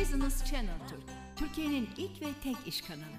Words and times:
Business 0.00 0.44
Channel 0.44 0.88
Türk, 0.88 1.02
Türkiye'nin 1.36 1.88
ilk 1.96 2.22
ve 2.22 2.26
tek 2.42 2.66
iş 2.66 2.82
kanalı. 2.82 3.18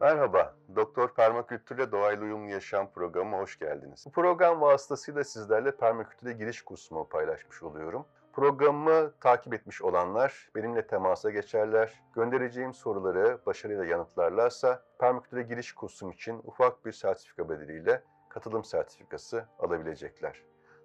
Merhaba, 0.00 0.56
Doktor 0.76 1.14
Permakültür'le 1.14 1.92
Doğayla 1.92 2.24
Uyumlu 2.24 2.50
Yaşam 2.50 2.90
programıma 2.92 3.38
hoş 3.38 3.58
geldiniz. 3.58 4.04
Bu 4.06 4.10
program 4.10 4.60
vasıtasıyla 4.60 5.24
sizlerle 5.24 5.76
permakültüre 5.76 6.32
giriş 6.32 6.62
kursumu 6.62 7.08
paylaşmış 7.08 7.62
oluyorum. 7.62 8.06
Programımı 8.32 9.12
takip 9.20 9.54
etmiş 9.54 9.82
olanlar 9.82 10.50
benimle 10.54 10.86
temasa 10.86 11.30
geçerler. 11.30 12.02
Göndereceğim 12.14 12.74
soruları 12.74 13.38
başarıyla 13.46 13.84
yanıtlarlarsa 13.84 14.82
permakültüre 14.98 15.42
giriş 15.42 15.72
kursum 15.72 16.10
için 16.10 16.40
ufak 16.44 16.86
bir 16.86 16.92
sertifika 16.92 17.48
bedeliyle 17.48 18.02
katılım 18.28 18.64
sertifikası 18.64 19.44
alabilecekler. 19.58 20.42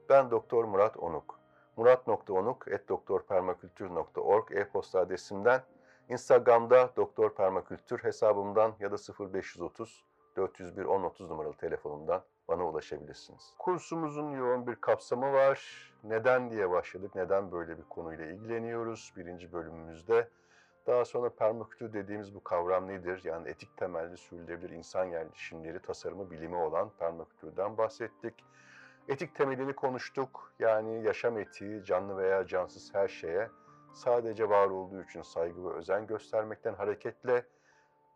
Ben 0.10 0.32
Doktor 0.32 0.66
Murat 0.66 0.98
Onuk. 0.98 1.40
murat.onuk.doktorpermakültür.org 1.78 4.52
e-posta 4.52 5.00
adresimden 5.00 5.62
Instagram'da 6.10 6.90
Doktor 6.96 7.36
Permakültür 7.36 8.04
hesabımdan 8.04 8.74
ya 8.80 8.92
da 8.92 8.96
0530 9.34 10.06
401 10.36 10.86
1030 10.86 11.30
numaralı 11.30 11.54
telefonumdan 11.54 12.24
bana 12.48 12.68
ulaşabilirsiniz. 12.68 13.56
Kursumuzun 13.60 14.32
yoğun 14.32 14.68
bir 14.68 14.76
kapsamı 14.76 15.34
var. 15.34 15.92
Neden 16.04 16.52
diye 16.52 16.70
başladık, 16.70 17.16
neden 17.16 17.52
böyle 17.52 17.78
bir 17.78 17.84
konuyla 17.84 18.26
ilgileniyoruz 18.26 19.14
birinci 19.18 19.54
bölümümüzde. 19.54 20.30
Daha 20.88 21.06
sonra 21.06 21.30
permakültür 21.30 21.94
dediğimiz 21.94 22.36
bu 22.36 22.44
kavram 22.44 22.88
nedir? 22.88 23.22
Yani 23.24 23.50
etik 23.50 23.78
temelli 23.78 24.18
sürdürülebilir 24.18 24.70
insan 24.70 25.06
yerleşimleri, 25.06 25.82
tasarımı, 25.82 26.32
bilimi 26.32 26.56
olan 26.56 26.90
permakültürden 27.00 27.78
bahsettik. 27.78 28.46
Etik 29.08 29.36
temelini 29.36 29.74
konuştuk. 29.74 30.54
Yani 30.59 31.04
yaşam 31.04 31.38
etiği, 31.38 31.84
canlı 31.84 32.18
veya 32.18 32.48
cansız 32.48 32.94
her 32.94 33.08
şeye 33.08 33.50
sadece 33.94 34.50
var 34.50 34.68
olduğu 34.68 35.04
için 35.04 35.22
saygı 35.22 35.66
ve 35.66 35.73
özen 35.73 36.08
göstermekten 36.08 36.73
hareketle 36.73 37.45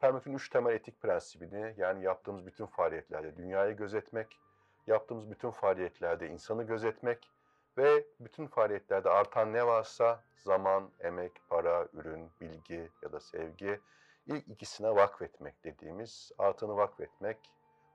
permakültürün 0.01 0.35
üç 0.35 0.49
temel 0.49 0.73
etik 0.73 1.01
prensibini 1.01 1.73
yani 1.77 2.03
yaptığımız 2.03 2.45
bütün 2.45 2.65
faaliyetlerde 2.65 3.37
dünyayı 3.37 3.75
gözetmek, 3.75 4.39
yaptığımız 4.87 5.31
bütün 5.31 5.51
faaliyetlerde 5.51 6.27
insanı 6.27 6.63
gözetmek 6.63 7.31
ve 7.77 8.05
bütün 8.19 8.47
faaliyetlerde 8.47 9.09
artan 9.09 9.53
ne 9.53 9.67
varsa 9.67 10.23
zaman, 10.35 10.91
emek, 10.99 11.31
para, 11.49 11.87
ürün, 11.93 12.31
bilgi 12.41 12.91
ya 13.03 13.11
da 13.11 13.19
sevgi 13.19 13.79
ilk 14.25 14.47
ikisine 14.47 14.89
vakfetmek 14.95 15.63
dediğimiz 15.63 16.31
artanı 16.37 16.77
vakfetmek 16.77 17.37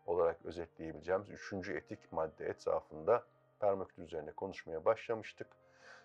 olarak 0.06 0.36
özetleyebileceğimiz 0.44 1.30
üçüncü 1.30 1.76
etik 1.76 2.12
madde 2.12 2.46
etrafında 2.46 3.24
permakültür 3.60 4.02
üzerine 4.02 4.32
konuşmaya 4.32 4.84
başlamıştık. 4.84 5.46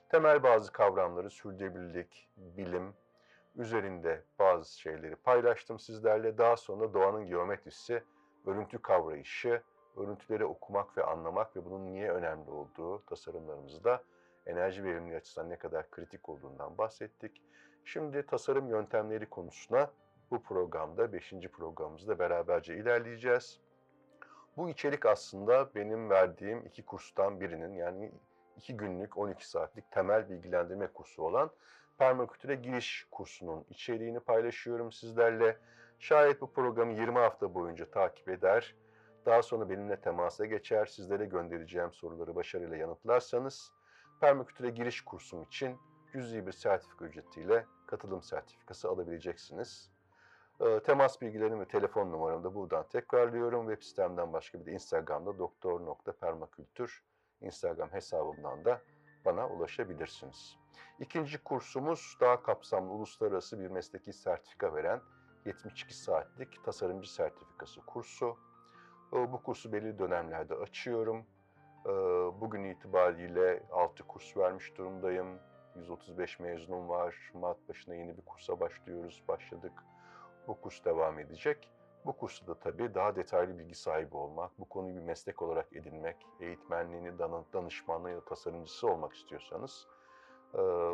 Temel 0.10 0.44
bazı 0.44 0.72
kavramları 0.72 1.30
sürdürülebilirlik, 1.30 2.30
bilim 2.38 2.94
üzerinde 3.56 4.24
bazı 4.40 4.80
şeyleri 4.80 5.16
paylaştım 5.16 5.80
sizlerle. 5.80 6.38
Daha 6.38 6.58
sonra 6.58 6.94
doğanın 6.94 7.26
geometrisi, 7.26 8.04
örüntü 8.46 8.82
kavrayışı, 8.82 9.62
örüntüleri 9.98 10.46
okumak 10.46 10.98
ve 10.98 11.04
anlamak 11.04 11.56
ve 11.56 11.66
bunun 11.66 11.86
niye 11.86 12.12
önemli 12.12 12.52
olduğu 12.52 13.06
tasarımlarımızda 13.06 14.04
enerji 14.46 14.84
verimliliği 14.84 15.18
açısından 15.18 15.50
ne 15.50 15.58
kadar 15.58 15.92
kritik 15.92 16.30
olduğundan 16.30 16.78
bahsettik. 16.78 17.42
Şimdi 17.86 18.26
tasarım 18.26 18.70
yöntemleri 18.70 19.30
konusuna 19.30 19.92
bu 20.32 20.44
programda, 20.44 21.14
5. 21.14 21.34
programımızda 21.54 22.20
beraberce 22.20 22.76
ilerleyeceğiz. 22.76 23.60
Bu 24.58 24.70
içerik 24.70 25.06
aslında 25.06 25.76
benim 25.76 26.10
verdiğim 26.10 26.66
iki 26.66 26.86
kurstan 26.86 27.40
birinin 27.40 27.74
yani 27.74 28.12
2 28.56 28.78
günlük 28.78 29.18
12 29.18 29.50
saatlik 29.50 29.92
temel 29.92 30.30
bilgilendirme 30.30 30.88
kursu 30.88 31.24
olan 31.24 31.50
permakültüre 31.98 32.56
giriş 32.56 33.08
kursunun 33.12 33.66
içeriğini 33.70 34.20
paylaşıyorum 34.20 34.92
sizlerle. 34.92 35.58
Şayet 36.00 36.42
bu 36.42 36.54
programı 36.54 36.94
20 36.94 37.18
hafta 37.18 37.54
boyunca 37.54 37.92
takip 37.92 38.30
eder, 38.30 38.76
daha 39.26 39.42
sonra 39.42 39.70
benimle 39.70 40.02
temasa 40.02 40.46
geçer, 40.46 40.86
sizlere 40.86 41.26
göndereceğim 41.26 41.94
soruları 41.94 42.36
başarıyla 42.36 42.78
yanıtlarsanız 42.78 43.74
permakültüre 44.22 44.70
giriş 44.70 45.02
kursum 45.02 45.44
için 45.44 45.78
cüzi 46.14 46.48
bir 46.48 46.52
sertifika 46.52 47.06
ücretiyle 47.06 47.66
katılım 47.88 48.24
sertifikası 48.24 48.90
alabileceksiniz. 48.90 49.97
E, 50.60 50.80
temas 50.80 51.22
bilgilerimi 51.22 51.60
ve 51.60 51.68
telefon 51.68 52.12
numaramı 52.12 52.44
da 52.44 52.56
buradan 52.56 52.88
tekrarlıyorum. 52.88 53.70
Web 53.70 53.84
sitemden 53.84 54.34
başka 54.34 54.60
bir 54.60 54.66
de 54.66 54.72
Instagram'da 54.72 55.40
doktor.permakültür 55.40 57.04
Instagram 57.42 57.90
hesabımdan 57.90 58.66
da 58.66 58.82
bana 59.26 59.50
ulaşabilirsiniz. 59.50 60.58
İkinci 61.00 61.44
kursumuz 61.44 62.18
daha 62.22 62.44
kapsamlı 62.44 62.92
uluslararası 62.92 63.60
bir 63.60 63.68
mesleki 63.68 64.14
sertifika 64.14 64.74
veren 64.74 65.02
72 65.46 65.98
saatlik 65.98 66.64
tasarımcı 66.64 67.14
sertifikası 67.14 67.82
kursu. 67.82 68.38
Bu 69.12 69.44
kursu 69.44 69.74
belirli 69.74 70.00
dönemlerde 70.00 70.56
açıyorum. 70.56 71.26
Bugün 72.42 72.64
itibariyle 72.64 73.64
6 73.72 74.04
kurs 74.04 74.38
vermiş 74.38 74.78
durumdayım. 74.78 75.40
135 75.76 76.40
mezunum 76.40 76.90
var. 76.90 77.32
Mart 77.34 77.70
başına 77.70 77.96
yeni 77.96 78.18
bir 78.18 78.26
kursa 78.26 78.60
başlıyoruz, 78.60 79.24
başladık. 79.28 79.74
Bu 80.48 80.62
kurs 80.62 80.86
devam 80.86 81.20
edecek. 81.20 81.70
Bu 82.06 82.18
kursta 82.18 82.48
da 82.48 82.60
tabii 82.60 82.94
daha 82.96 83.16
detaylı 83.16 83.60
bilgi 83.60 83.76
sahibi 83.76 84.16
olmak, 84.18 84.60
bu 84.60 84.70
konuyu 84.70 84.96
bir 84.96 85.02
meslek 85.02 85.42
olarak 85.42 85.74
edinmek, 85.74 86.28
eğitmenliğini, 86.40 87.20
danışmanlığı 87.54 88.12
ya 88.12 88.26
tasarımcısı 88.26 88.88
olmak 88.88 89.14
istiyorsanız 89.14 89.88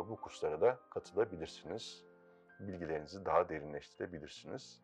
bu 0.08 0.18
kurslara 0.22 0.60
da 0.60 0.78
katılabilirsiniz. 0.90 2.04
Bilgilerinizi 2.60 3.24
daha 3.24 3.48
derinleştirebilirsiniz. 3.48 4.82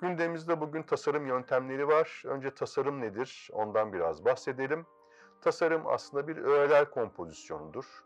Gündemimizde 0.00 0.60
bugün 0.60 0.82
tasarım 0.82 1.26
yöntemleri 1.26 1.88
var. 1.88 2.22
Önce 2.26 2.54
tasarım 2.54 3.00
nedir? 3.00 3.50
Ondan 3.52 3.92
biraz 3.92 4.24
bahsedelim. 4.24 4.86
Tasarım 5.40 5.86
aslında 5.86 6.28
bir 6.28 6.36
öğeler 6.36 6.90
kompozisyonudur. 6.90 8.04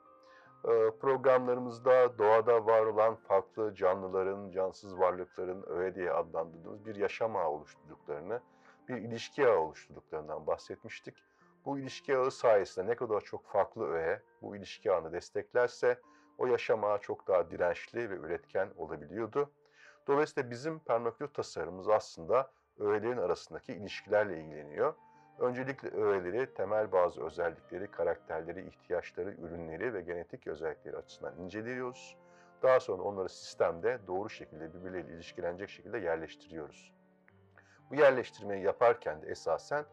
Programlarımızda 1.00 2.18
doğada 2.18 2.66
var 2.66 2.86
olan 2.86 3.14
farklı 3.14 3.74
canlıların, 3.74 4.50
cansız 4.50 4.98
varlıkların 4.98 5.64
öğe 5.66 5.94
diye 5.94 6.12
adlandırdığımız 6.12 6.86
bir 6.86 6.94
yaşam 6.94 7.36
ağı 7.36 7.48
oluşturduklarını, 7.48 8.40
bir 8.88 8.96
ilişki 8.96 9.46
ağı 9.46 9.58
oluşturduklarından 9.58 10.46
bahsetmiştik. 10.46 11.14
Bu 11.64 11.78
ilişki 11.78 12.16
ağı 12.16 12.30
sayesinde 12.30 12.86
ne 12.86 12.96
kadar 12.96 13.20
çok 13.20 13.46
farklı 13.46 13.88
öğe 13.88 14.22
bu 14.42 14.56
ilişki 14.56 14.92
ağını 14.92 15.12
desteklerse 15.12 16.00
o 16.38 16.46
yaşam 16.46 16.84
ağı 16.84 16.98
çok 16.98 17.28
daha 17.28 17.50
dirençli 17.50 18.10
ve 18.10 18.14
üretken 18.14 18.68
olabiliyordu. 18.76 19.50
Dolayısıyla 20.06 20.50
bizim 20.50 20.78
permakültür 20.78 21.34
tasarımımız 21.34 21.88
aslında 21.88 22.50
öğelerin 22.78 23.18
arasındaki 23.18 23.72
ilişkilerle 23.72 24.40
ilgileniyor. 24.40 24.94
Öncelikle 25.38 25.90
öğeleri, 25.90 26.54
temel 26.54 26.92
bazı 26.92 27.24
özellikleri, 27.24 27.90
karakterleri, 27.90 28.68
ihtiyaçları, 28.68 29.30
ürünleri 29.30 29.94
ve 29.94 30.00
genetik 30.00 30.46
özellikleri 30.46 30.96
açısından 30.96 31.36
inceliyoruz. 31.38 32.16
Daha 32.62 32.80
sonra 32.80 33.02
onları 33.02 33.28
sistemde 33.28 33.98
doğru 34.06 34.30
şekilde 34.30 34.74
birbirleriyle 34.74 35.14
ilişkilenecek 35.14 35.70
şekilde 35.70 35.98
yerleştiriyoruz. 35.98 36.94
Bu 37.90 37.94
yerleştirmeyi 37.94 38.64
yaparken 38.64 39.22
de 39.22 39.26
esasen 39.26 39.84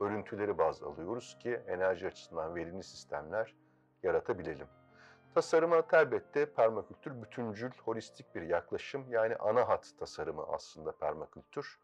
örüntüleri 0.00 0.58
baz 0.58 0.82
alıyoruz 0.82 1.38
ki 1.38 1.60
enerji 1.66 2.06
açısından 2.06 2.54
verimli 2.54 2.82
sistemler 2.82 3.54
yaratabilelim. 4.02 4.66
Tasarıma 5.34 5.82
elbette 5.92 6.46
permakültür 6.46 7.22
bütüncül, 7.22 7.70
holistik 7.84 8.34
bir 8.34 8.42
yaklaşım 8.42 9.04
yani 9.08 9.36
ana 9.36 9.68
hat 9.68 9.92
tasarımı 9.98 10.42
aslında 10.42 10.92
permakültür 10.92 11.78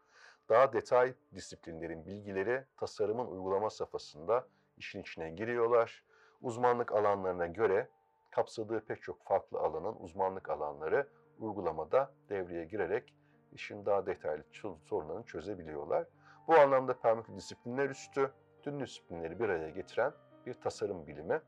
daha 0.51 0.73
detay 0.73 1.13
disiplinlerin 1.35 2.05
bilgileri 2.05 2.63
tasarımın 2.77 3.27
uygulama 3.27 3.69
safhasında 3.69 4.47
işin 4.77 5.01
içine 5.01 5.29
giriyorlar. 5.29 6.03
Uzmanlık 6.41 6.91
alanlarına 6.91 7.47
göre 7.47 7.89
kapsadığı 8.31 8.85
pek 8.85 9.01
çok 9.01 9.23
farklı 9.23 9.59
alanın 9.59 9.95
uzmanlık 9.99 10.49
alanları 10.49 11.07
uygulamada 11.39 12.11
devreye 12.29 12.65
girerek 12.65 13.15
işin 13.51 13.85
daha 13.85 14.05
detaylı 14.05 14.43
sorunlarını 14.85 15.23
çözebiliyorlar. 15.23 16.07
Bu 16.47 16.55
anlamda 16.55 16.99
permakültür 16.99 17.37
disiplinler 17.37 17.89
üstü, 17.89 18.31
tüm 18.63 18.79
disiplinleri 18.79 19.39
bir 19.39 19.49
araya 19.49 19.69
getiren 19.69 20.13
bir 20.45 20.53
tasarım 20.53 21.07
bilimi. 21.07 21.41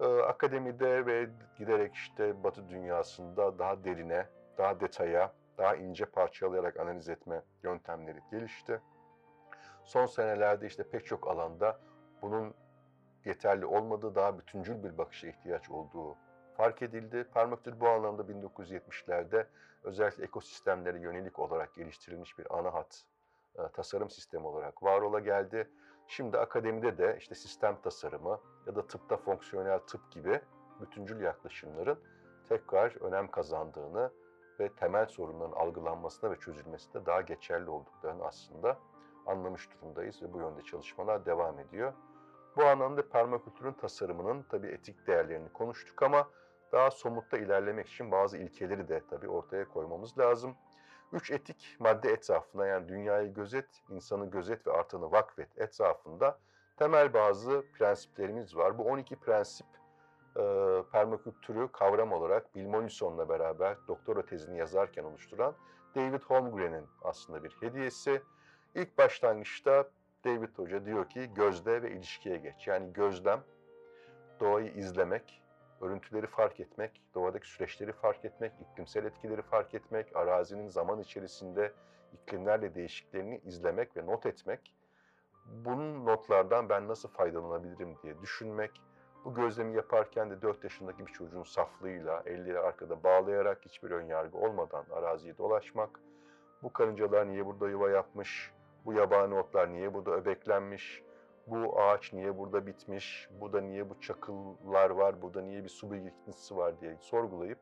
Ee, 0.00 0.04
akademide 0.04 1.06
ve 1.06 1.30
giderek 1.58 1.94
işte 1.94 2.44
Batı 2.44 2.68
dünyasında 2.68 3.58
daha 3.58 3.84
derine, 3.84 4.26
daha 4.58 4.80
detaya, 4.80 5.32
daha 5.60 5.76
ince 5.76 6.04
parçalayarak 6.04 6.80
analiz 6.80 7.08
etme 7.08 7.42
yöntemleri 7.62 8.20
gelişti. 8.30 8.80
Son 9.84 10.06
senelerde 10.06 10.66
işte 10.66 10.82
pek 10.82 11.06
çok 11.06 11.28
alanda 11.28 11.80
bunun 12.22 12.54
yeterli 13.24 13.66
olmadığı, 13.66 14.14
daha 14.14 14.38
bütüncül 14.38 14.82
bir 14.82 14.98
bakışa 14.98 15.28
ihtiyaç 15.28 15.70
olduğu 15.70 16.16
fark 16.56 16.82
edildi. 16.82 17.26
Permaktür 17.34 17.80
bu 17.80 17.88
anlamda 17.88 18.22
1970'lerde 18.22 19.46
özellikle 19.84 20.24
ekosistemlere 20.24 20.98
yönelik 21.00 21.38
olarak 21.38 21.74
geliştirilmiş 21.74 22.38
bir 22.38 22.58
ana 22.58 22.74
hat 22.74 23.04
e, 23.58 23.68
tasarım 23.68 24.10
sistemi 24.10 24.46
olarak 24.46 24.82
var 24.82 25.02
ola 25.02 25.20
geldi. 25.20 25.70
Şimdi 26.06 26.38
akademide 26.38 26.98
de 26.98 27.16
işte 27.18 27.34
sistem 27.34 27.80
tasarımı 27.80 28.40
ya 28.66 28.76
da 28.76 28.86
tıpta 28.86 29.16
fonksiyonel 29.16 29.78
tıp 29.78 30.12
gibi 30.12 30.40
bütüncül 30.80 31.20
yaklaşımların 31.20 31.98
tekrar 32.48 33.02
önem 33.02 33.30
kazandığını 33.30 34.10
ve 34.60 34.68
temel 34.68 35.06
sorunların 35.06 35.52
algılanmasına 35.52 36.30
ve 36.30 36.36
çözülmesinde 36.36 37.06
daha 37.06 37.20
geçerli 37.20 37.70
olduklarını 37.70 38.24
aslında 38.24 38.78
anlamış 39.26 39.68
durumdayız 39.70 40.22
ve 40.22 40.32
bu 40.32 40.38
yönde 40.38 40.62
çalışmalar 40.62 41.26
devam 41.26 41.58
ediyor. 41.58 41.92
Bu 42.56 42.64
anlamda 42.64 43.08
permakültürün 43.08 43.72
tasarımının 43.72 44.42
tabii 44.50 44.68
etik 44.68 45.06
değerlerini 45.06 45.52
konuştuk 45.52 46.02
ama 46.02 46.28
daha 46.72 46.90
somutta 46.90 47.38
ilerlemek 47.38 47.88
için 47.88 48.10
bazı 48.10 48.38
ilkeleri 48.38 48.88
de 48.88 49.02
tabii 49.10 49.28
ortaya 49.28 49.68
koymamız 49.68 50.18
lazım. 50.18 50.56
Üç 51.12 51.30
etik 51.30 51.76
madde 51.78 52.12
etrafında 52.12 52.66
yani 52.66 52.88
dünyayı 52.88 53.34
gözet, 53.34 53.82
insanı 53.88 54.30
gözet 54.30 54.66
ve 54.66 54.72
artanı 54.72 55.12
vakfet 55.12 55.58
etrafında 55.58 56.38
temel 56.76 57.14
bazı 57.14 57.64
prensiplerimiz 57.78 58.56
var. 58.56 58.78
Bu 58.78 58.82
12 58.84 59.16
prensip 59.16 59.66
e, 60.36 60.42
permakültürü 60.92 61.68
kavram 61.72 62.12
olarak 62.12 62.54
Bill 62.54 62.66
Mollison'la 62.66 63.28
beraber 63.28 63.76
doktora 63.88 64.26
tezini 64.26 64.58
yazarken 64.58 65.04
oluşturan 65.04 65.54
David 65.96 66.22
Holmgren'in 66.22 66.86
aslında 67.02 67.44
bir 67.44 67.56
hediyesi. 67.60 68.22
İlk 68.74 68.98
başlangıçta 68.98 69.88
David 70.24 70.58
Hoca 70.58 70.84
diyor 70.84 71.08
ki 71.08 71.30
gözle 71.34 71.82
ve 71.82 71.90
ilişkiye 71.90 72.36
geç. 72.36 72.68
Yani 72.68 72.92
gözlem, 72.92 73.40
doğayı 74.40 74.72
izlemek, 74.72 75.42
örüntüleri 75.80 76.26
fark 76.26 76.60
etmek, 76.60 77.02
doğadaki 77.14 77.48
süreçleri 77.48 77.92
fark 77.92 78.24
etmek, 78.24 78.52
iklimsel 78.60 79.04
etkileri 79.04 79.42
fark 79.42 79.74
etmek, 79.74 80.16
arazinin 80.16 80.68
zaman 80.68 81.00
içerisinde 81.00 81.72
iklimlerle 82.12 82.74
değişikliklerini 82.74 83.40
izlemek 83.44 83.96
ve 83.96 84.06
not 84.06 84.26
etmek, 84.26 84.74
bunun 85.46 86.06
notlardan 86.06 86.68
ben 86.68 86.88
nasıl 86.88 87.08
faydalanabilirim 87.08 87.96
diye 88.02 88.20
düşünmek, 88.20 88.80
bu 89.24 89.34
gözlemi 89.34 89.76
yaparken 89.76 90.30
de 90.30 90.42
4 90.42 90.64
yaşındaki 90.64 91.06
bir 91.06 91.12
çocuğun 91.12 91.42
saflığıyla, 91.42 92.22
elleri 92.26 92.58
arkada 92.58 93.02
bağlayarak 93.02 93.64
hiçbir 93.64 93.90
ön 93.90 94.06
yargı 94.06 94.38
olmadan 94.38 94.84
araziyi 94.90 95.38
dolaşmak, 95.38 96.00
bu 96.62 96.72
karıncalar 96.72 97.28
niye 97.28 97.46
burada 97.46 97.68
yuva 97.68 97.90
yapmış, 97.90 98.52
bu 98.84 98.92
yabani 98.92 99.34
otlar 99.34 99.72
niye 99.72 99.94
burada 99.94 100.10
öbeklenmiş, 100.10 101.02
bu 101.46 101.80
ağaç 101.80 102.12
niye 102.12 102.38
burada 102.38 102.66
bitmiş, 102.66 103.28
burada 103.40 103.60
niye 103.60 103.90
bu 103.90 104.00
çakıllar 104.00 104.90
var, 104.90 105.22
burada 105.22 105.42
niye 105.42 105.64
bir 105.64 105.68
su 105.68 105.92
birikintisi 105.92 106.56
var? 106.56 106.80
diye 106.80 106.96
sorgulayıp 107.00 107.58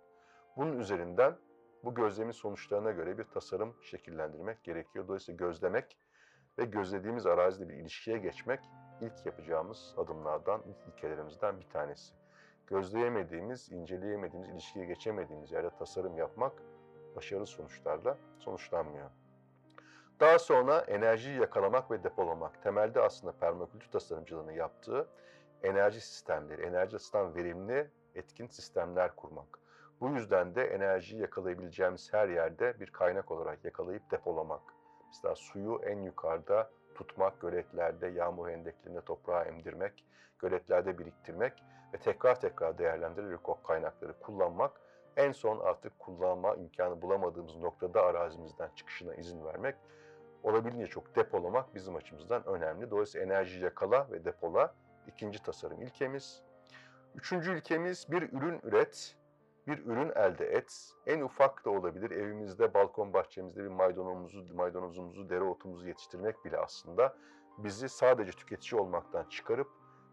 bunun 0.56 0.78
üzerinden 0.78 1.37
bu 1.84 1.94
gözlemin 1.94 2.32
sonuçlarına 2.32 2.90
göre 2.90 3.19
bir 3.19 3.25
tasarım 3.25 3.75
şekillendirmek 3.82 4.64
gerekiyor. 4.64 5.08
Dolayısıyla 5.08 5.46
gözlemek 5.46 5.99
ve 6.58 6.64
gözlediğimiz 6.64 7.26
arazide 7.26 7.69
bir 7.69 7.75
ilişkiye 7.75 8.19
geçmek 8.19 8.61
ilk 9.00 9.26
yapacağımız 9.26 9.94
adımlardan, 9.96 10.62
ilk 10.66 10.94
ilkelerimizden 10.94 11.60
bir 11.60 11.68
tanesi. 11.68 12.14
Gözleyemediğimiz, 12.66 13.72
inceleyemediğimiz, 13.72 14.50
ilişkiye 14.50 14.86
geçemediğimiz 14.86 15.52
yerde 15.52 15.70
tasarım 15.70 16.16
yapmak 16.16 16.52
başarılı 17.16 17.46
sonuçlarla 17.46 18.18
sonuçlanmıyor. 18.38 19.10
Daha 20.20 20.38
sonra 20.38 20.78
enerjiyi 20.78 21.40
yakalamak 21.40 21.90
ve 21.90 22.04
depolamak. 22.04 22.62
Temelde 22.62 23.00
aslında 23.00 23.32
permakültür 23.32 23.90
tasarımcılığını 23.90 24.52
yaptığı 24.52 25.08
enerji 25.62 26.00
sistemleri, 26.00 26.62
enerji 26.62 26.96
açısından 26.96 27.34
verimli, 27.34 27.90
etkin 28.14 28.46
sistemler 28.46 29.16
kurmak. 29.16 29.58
Bu 30.00 30.08
yüzden 30.08 30.54
de 30.54 30.64
enerjiyi 30.64 31.22
yakalayabileceğimiz 31.22 32.12
her 32.12 32.28
yerde 32.28 32.80
bir 32.80 32.90
kaynak 32.90 33.30
olarak 33.30 33.64
yakalayıp 33.64 34.10
depolamak. 34.10 34.62
Mesela 35.06 35.34
suyu 35.34 35.80
en 35.84 36.02
yukarıda 36.02 36.70
tutmak, 36.98 37.40
göletlerde, 37.40 38.06
yağmur 38.06 38.48
hendeklerinde 38.48 39.00
toprağa 39.00 39.44
emdirmek, 39.44 40.04
göletlerde 40.38 40.98
biriktirmek 40.98 41.52
ve 41.94 41.98
tekrar 41.98 42.40
tekrar 42.40 42.78
değerlendirerek 42.78 43.48
o 43.48 43.62
kaynakları 43.62 44.12
kullanmak. 44.12 44.80
En 45.16 45.32
son 45.32 45.60
artık 45.60 45.98
kullanma 45.98 46.54
imkanı 46.54 47.02
bulamadığımız 47.02 47.56
noktada 47.56 48.02
arazimizden 48.02 48.70
çıkışına 48.76 49.14
izin 49.14 49.44
vermek 49.44 49.76
olabildiğince 50.42 50.90
çok 50.90 51.16
depolamak 51.16 51.74
bizim 51.74 51.96
açımızdan 51.96 52.46
önemli. 52.46 52.90
Dolayısıyla 52.90 53.26
enerji 53.26 53.60
yakala 53.60 54.10
ve 54.10 54.24
depola 54.24 54.74
ikinci 55.06 55.42
tasarım 55.42 55.82
ilkemiz. 55.82 56.42
Üçüncü 57.14 57.56
ilkemiz 57.56 58.06
bir 58.10 58.22
ürün 58.22 58.60
üret, 58.62 59.16
bir 59.68 59.86
ürün 59.86 60.12
elde 60.16 60.46
et. 60.46 60.92
En 61.06 61.20
ufak 61.20 61.64
da 61.64 61.70
olabilir. 61.70 62.10
Evimizde, 62.10 62.74
balkon 62.74 63.12
bahçemizde 63.12 63.64
bir 63.64 63.68
maydanozumuzu, 63.68 64.54
maydanozumuzu, 64.54 65.30
dereotumuzu 65.30 65.88
yetiştirmek 65.88 66.44
bile 66.44 66.58
aslında 66.58 67.16
bizi 67.58 67.88
sadece 67.88 68.32
tüketici 68.32 68.80
olmaktan 68.80 69.24
çıkarıp 69.24 69.68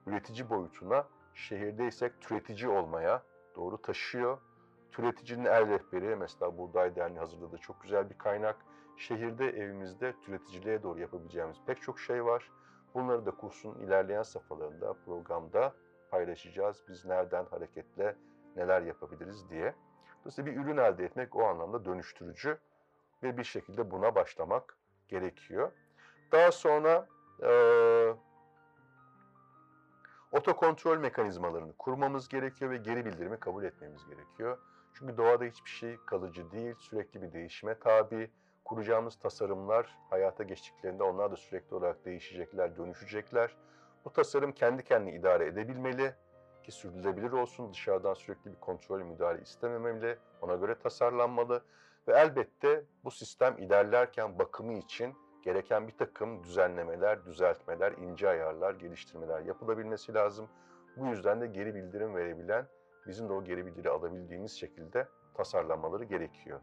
üretici 0.07 0.49
boyutuna, 0.49 1.07
şehirdeysek 1.33 2.21
türetici 2.21 2.69
olmaya 2.69 3.23
doğru 3.55 3.81
taşıyor. 3.81 4.37
Türeticinin 4.91 5.45
el 5.45 5.67
rehberi 5.67 6.15
mesela 6.15 6.57
Buğday 6.57 6.95
Derneği 6.95 7.19
hazırladığı 7.19 7.57
çok 7.57 7.81
güzel 7.81 8.09
bir 8.09 8.17
kaynak. 8.17 8.57
Şehirde, 8.97 9.45
evimizde 9.45 10.13
türeticiliğe 10.21 10.83
doğru 10.83 10.99
yapabileceğimiz 10.99 11.57
pek 11.65 11.81
çok 11.81 11.99
şey 11.99 12.25
var. 12.25 12.51
Bunları 12.93 13.25
da 13.25 13.31
kursun 13.31 13.79
ilerleyen 13.79 14.23
safhalarında, 14.23 14.93
programda 15.05 15.73
paylaşacağız. 16.11 16.83
Biz 16.87 17.05
nereden 17.05 17.45
hareketle 17.45 18.15
neler 18.55 18.81
yapabiliriz 18.81 19.49
diye. 19.49 19.75
Dolayısıyla 20.21 20.51
bir 20.51 20.57
ürün 20.57 20.77
elde 20.77 21.05
etmek 21.05 21.35
o 21.35 21.43
anlamda 21.43 21.85
dönüştürücü 21.85 22.57
ve 23.23 23.37
bir 23.37 23.43
şekilde 23.43 23.91
buna 23.91 24.15
başlamak 24.15 24.77
gerekiyor. 25.07 25.71
Daha 26.31 26.51
sonra 26.51 27.07
e, 27.43 27.51
otokontrol 30.31 30.97
mekanizmalarını 30.97 31.73
kurmamız 31.77 32.27
gerekiyor 32.27 32.71
ve 32.71 32.77
geri 32.77 33.05
bildirimi 33.05 33.39
kabul 33.39 33.63
etmemiz 33.63 34.05
gerekiyor. 34.05 34.57
Çünkü 34.93 35.17
doğada 35.17 35.43
hiçbir 35.45 35.69
şey 35.69 35.97
kalıcı 36.05 36.51
değil, 36.51 36.75
sürekli 36.75 37.21
bir 37.21 37.33
değişime 37.33 37.79
tabi. 37.79 38.31
Kuracağımız 38.65 39.19
tasarımlar 39.19 39.97
hayata 40.09 40.43
geçtiklerinde 40.43 41.03
onlar 41.03 41.31
da 41.31 41.35
sürekli 41.35 41.75
olarak 41.75 42.05
değişecekler, 42.05 42.77
dönüşecekler. 42.77 43.57
Bu 44.05 44.13
tasarım 44.13 44.51
kendi 44.51 44.83
kendini 44.83 45.15
idare 45.15 45.45
edebilmeli 45.45 46.13
ki 46.65 46.71
sürdürülebilir 46.71 47.31
olsun. 47.31 47.73
Dışarıdan 47.73 48.13
sürekli 48.13 48.51
bir 48.51 48.59
kontrol 48.59 49.01
müdahale 49.01 49.41
istememeli, 49.41 50.17
ona 50.41 50.56
göre 50.56 50.79
tasarlanmalı. 50.79 51.63
Ve 52.07 52.13
elbette 52.13 52.83
bu 53.03 53.12
sistem 53.12 53.57
ilerlerken 53.57 54.39
bakımı 54.39 54.73
için 54.73 55.15
gereken 55.44 55.88
bir 55.88 55.97
takım 55.97 56.44
düzenlemeler, 56.44 57.25
düzeltmeler, 57.25 57.91
ince 57.91 58.29
ayarlar, 58.29 58.73
geliştirmeler 58.73 59.41
yapılabilmesi 59.41 60.13
lazım. 60.13 60.50
Bu 60.98 61.07
yüzden 61.07 61.41
de 61.41 61.48
geri 61.48 61.75
bildirim 61.75 62.15
verebilen, 62.15 62.67
bizim 63.07 63.29
de 63.29 63.34
o 63.34 63.43
geri 63.43 63.65
bildiri 63.65 63.89
alabildiğimiz 63.89 64.51
şekilde 64.51 65.07
tasarlanmaları 65.34 66.03
gerekiyor. 66.03 66.60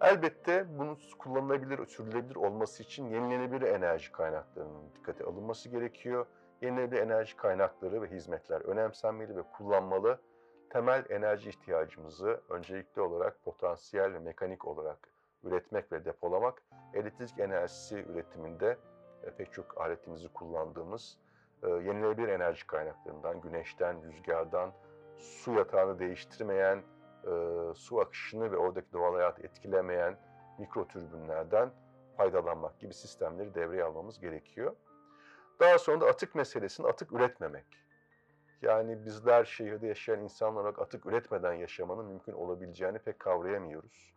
Elbette 0.00 0.78
bunu 0.78 0.98
kullanılabilir, 1.18 1.86
sürdürülebilir 1.86 2.36
olması 2.36 2.82
için 2.82 3.06
yenilenebilir 3.08 3.62
enerji 3.62 4.12
kaynaklarının 4.12 4.94
dikkate 4.94 5.24
alınması 5.24 5.68
gerekiyor. 5.68 6.26
Yenilenebilir 6.62 7.02
enerji 7.02 7.36
kaynakları 7.36 8.02
ve 8.02 8.06
hizmetler 8.10 8.60
önemsenmeli 8.60 9.36
ve 9.36 9.42
kullanmalı. 9.42 10.20
Temel 10.70 11.04
enerji 11.08 11.50
ihtiyacımızı 11.50 12.40
öncelikli 12.48 13.00
olarak 13.00 13.44
potansiyel 13.44 14.14
ve 14.14 14.18
mekanik 14.18 14.64
olarak 14.66 15.08
üretmek 15.44 15.92
ve 15.92 16.04
depolamak, 16.04 16.62
elektrik 16.94 17.38
enerjisi 17.38 17.96
üretiminde 17.96 18.78
e, 19.22 19.30
pek 19.30 19.52
çok 19.52 19.80
aletimizi 19.80 20.28
kullandığımız 20.28 21.18
e, 21.62 21.68
yenilenebilir 21.68 22.28
enerji 22.28 22.66
kaynaklarından, 22.66 23.40
güneşten, 23.40 24.02
rüzgardan, 24.02 24.72
su 25.18 25.52
yatağını 25.52 25.98
değiştirmeyen, 25.98 26.82
e, 27.24 27.30
su 27.74 28.00
akışını 28.00 28.52
ve 28.52 28.56
oradaki 28.56 28.92
doğal 28.92 29.14
hayatı 29.14 29.42
etkilemeyen 29.42 30.18
mikrotürbünlerden 30.58 31.70
faydalanmak 32.16 32.80
gibi 32.80 32.94
sistemleri 32.94 33.54
devreye 33.54 33.84
almamız 33.84 34.20
gerekiyor. 34.20 34.76
Daha 35.60 35.78
sonra 35.78 36.00
da 36.00 36.06
atık 36.06 36.34
meselesini 36.34 36.86
atık 36.86 37.12
üretmemek. 37.12 37.66
Yani 38.62 39.06
bizler 39.06 39.44
şehirde 39.44 39.86
yaşayan 39.86 40.20
insanlar 40.20 40.60
olarak 40.60 40.78
atık 40.78 41.06
üretmeden 41.06 41.52
yaşamanın 41.52 42.06
mümkün 42.06 42.32
olabileceğini 42.32 42.98
pek 42.98 43.18
kavrayamıyoruz. 43.18 44.14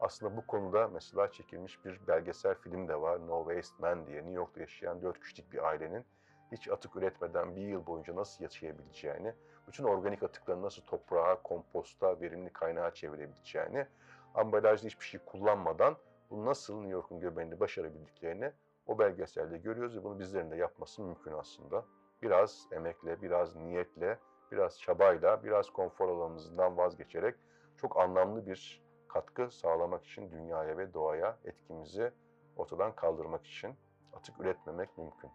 Aslında 0.00 0.36
bu 0.36 0.46
konuda 0.46 0.88
mesela 0.88 1.32
çekilmiş 1.32 1.84
bir 1.84 2.06
belgesel 2.06 2.54
film 2.54 2.88
de 2.88 3.00
var. 3.00 3.26
No 3.26 3.44
Waste 3.48 3.74
Man 3.78 4.06
diye 4.06 4.16
New 4.16 4.32
York'ta 4.32 4.60
yaşayan 4.60 5.02
dört 5.02 5.20
kişilik 5.20 5.52
bir 5.52 5.68
ailenin 5.68 6.04
hiç 6.52 6.68
atık 6.68 6.96
üretmeden 6.96 7.56
bir 7.56 7.62
yıl 7.62 7.86
boyunca 7.86 8.16
nasıl 8.16 8.44
yaşayabileceğini, 8.44 9.34
bütün 9.68 9.84
organik 9.84 10.22
atıkları 10.22 10.62
nasıl 10.62 10.82
toprağa, 10.82 11.42
komposta, 11.42 12.20
verimli 12.20 12.52
kaynağa 12.52 12.94
çevirebileceğini, 12.94 13.86
ambalajda 14.34 14.86
hiçbir 14.86 15.04
şey 15.04 15.20
kullanmadan 15.26 15.96
bunu 16.30 16.46
nasıl 16.46 16.74
New 16.74 16.92
York'un 16.92 17.20
göbeğinde 17.20 17.60
başarabildiklerini 17.60 18.52
o 18.88 18.98
belgeselde 18.98 19.58
görüyoruz 19.58 19.96
ve 19.96 20.04
bunu 20.04 20.18
bizlerin 20.18 20.50
de 20.50 20.56
yapması 20.56 21.02
mümkün 21.02 21.32
aslında. 21.32 21.84
Biraz 22.22 22.68
emekle, 22.72 23.22
biraz 23.22 23.56
niyetle, 23.56 24.18
biraz 24.52 24.80
çabayla, 24.80 25.44
biraz 25.44 25.70
konfor 25.70 26.08
alanımızdan 26.08 26.76
vazgeçerek 26.76 27.34
çok 27.76 27.96
anlamlı 27.96 28.46
bir 28.46 28.82
katkı 29.08 29.50
sağlamak 29.50 30.04
için 30.04 30.30
dünyaya 30.30 30.78
ve 30.78 30.94
doğaya 30.94 31.38
etkimizi 31.44 32.12
ortadan 32.56 32.96
kaldırmak 32.96 33.46
için 33.46 33.74
atık 34.12 34.40
üretmemek 34.40 34.98
mümkün. 34.98 35.30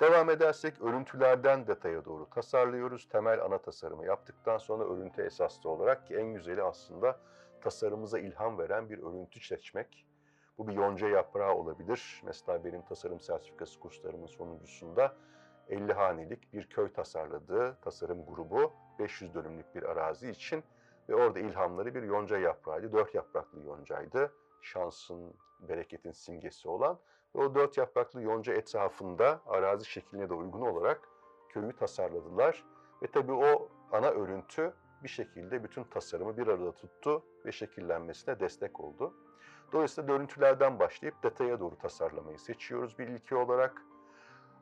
Devam 0.00 0.30
edersek 0.30 0.82
örüntülerden 0.82 1.66
detaya 1.66 2.04
doğru 2.04 2.30
tasarlıyoruz. 2.30 3.08
Temel 3.08 3.44
ana 3.44 3.58
tasarımı 3.58 4.06
yaptıktan 4.06 4.58
sonra 4.58 4.84
örüntü 4.84 5.22
esaslı 5.22 5.70
olarak 5.70 6.06
ki 6.06 6.16
en 6.16 6.34
güzeli 6.34 6.62
aslında 6.62 7.20
tasarımıza 7.60 8.18
ilham 8.18 8.58
veren 8.58 8.90
bir 8.90 8.98
örüntü 8.98 9.40
seçmek. 9.40 10.07
Bu 10.58 10.68
bir 10.68 10.72
yonca 10.72 11.08
yaprağı 11.08 11.54
olabilir. 11.54 12.22
Mesela 12.24 12.64
benim 12.64 12.82
tasarım 12.82 13.20
sertifikası 13.20 13.80
kurslarımın 13.80 14.26
sonuncusunda 14.26 15.16
50 15.68 15.92
hanelik 15.92 16.52
bir 16.52 16.68
köy 16.68 16.92
tasarladığı 16.92 17.78
tasarım 17.82 18.26
grubu 18.26 18.72
500 18.98 19.34
dönümlük 19.34 19.74
bir 19.74 19.82
arazi 19.82 20.30
için 20.30 20.64
ve 21.08 21.14
orada 21.14 21.40
ilhamları 21.40 21.94
bir 21.94 22.02
yonca 22.02 22.38
yaprağıydı. 22.38 22.92
Dört 22.92 23.14
yapraklı 23.14 23.60
yoncaydı. 23.60 24.32
Şansın, 24.62 25.34
bereketin 25.60 26.12
simgesi 26.12 26.68
olan. 26.68 26.98
Ve 27.36 27.38
o 27.38 27.54
dört 27.54 27.78
yapraklı 27.78 28.22
yonca 28.22 28.54
etrafında 28.54 29.40
arazi 29.46 29.84
şekline 29.84 30.28
de 30.28 30.34
uygun 30.34 30.60
olarak 30.60 31.08
köyü 31.48 31.76
tasarladılar. 31.76 32.64
Ve 33.02 33.06
tabii 33.06 33.32
o 33.32 33.68
ana 33.92 34.10
örüntü 34.10 34.74
bir 35.02 35.08
şekilde 35.08 35.64
bütün 35.64 35.84
tasarımı 35.84 36.36
bir 36.36 36.46
arada 36.46 36.72
tuttu 36.72 37.24
ve 37.44 37.52
şekillenmesine 37.52 38.40
destek 38.40 38.80
oldu. 38.80 39.14
Dolayısıyla 39.72 40.14
örüntülerden 40.14 40.78
başlayıp 40.78 41.22
detaya 41.22 41.60
doğru 41.60 41.78
tasarlamayı 41.78 42.38
seçiyoruz 42.38 42.98
bir 42.98 43.08
ilki 43.08 43.34
olarak. 43.34 43.82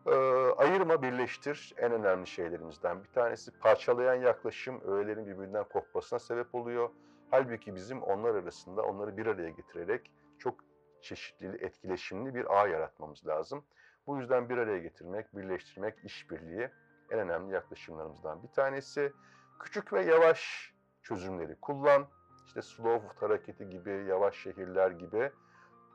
Ee, 0.07 0.11
ayırma, 0.57 1.03
birleştir 1.03 1.75
en 1.77 1.93
önemli 1.93 2.27
şeylerimizden 2.27 3.05
bir 3.05 3.09
tanesi. 3.09 3.51
Parçalayan 3.59 4.15
yaklaşım 4.15 4.81
öğelerin 4.81 5.27
birbirinden 5.27 5.65
kopmasına 5.65 6.19
sebep 6.19 6.55
oluyor. 6.55 6.91
Halbuki 7.31 7.75
bizim 7.75 8.03
onlar 8.03 8.35
arasında 8.35 8.83
onları 8.83 9.17
bir 9.17 9.27
araya 9.27 9.51
getirerek 9.51 10.13
çok 10.39 10.55
çeşitli, 11.01 11.65
etkileşimli 11.65 12.35
bir 12.35 12.61
ağ 12.61 12.69
yaratmamız 12.69 13.27
lazım. 13.27 13.65
Bu 14.07 14.19
yüzden 14.19 14.49
bir 14.49 14.59
araya 14.59 14.79
getirmek, 14.79 15.37
birleştirmek, 15.37 16.05
işbirliği 16.05 16.71
en 17.11 17.19
önemli 17.19 17.55
yaklaşımlarımızdan 17.55 18.43
bir 18.43 18.49
tanesi. 18.49 19.13
Küçük 19.61 19.93
ve 19.93 20.05
yavaş 20.05 20.73
çözümleri 21.03 21.57
kullan. 21.61 22.07
İşte 22.47 22.62
slow 22.62 23.09
hareketi 23.21 23.69
gibi, 23.69 23.91
yavaş 23.91 24.37
şehirler 24.37 24.91
gibi. 24.91 25.31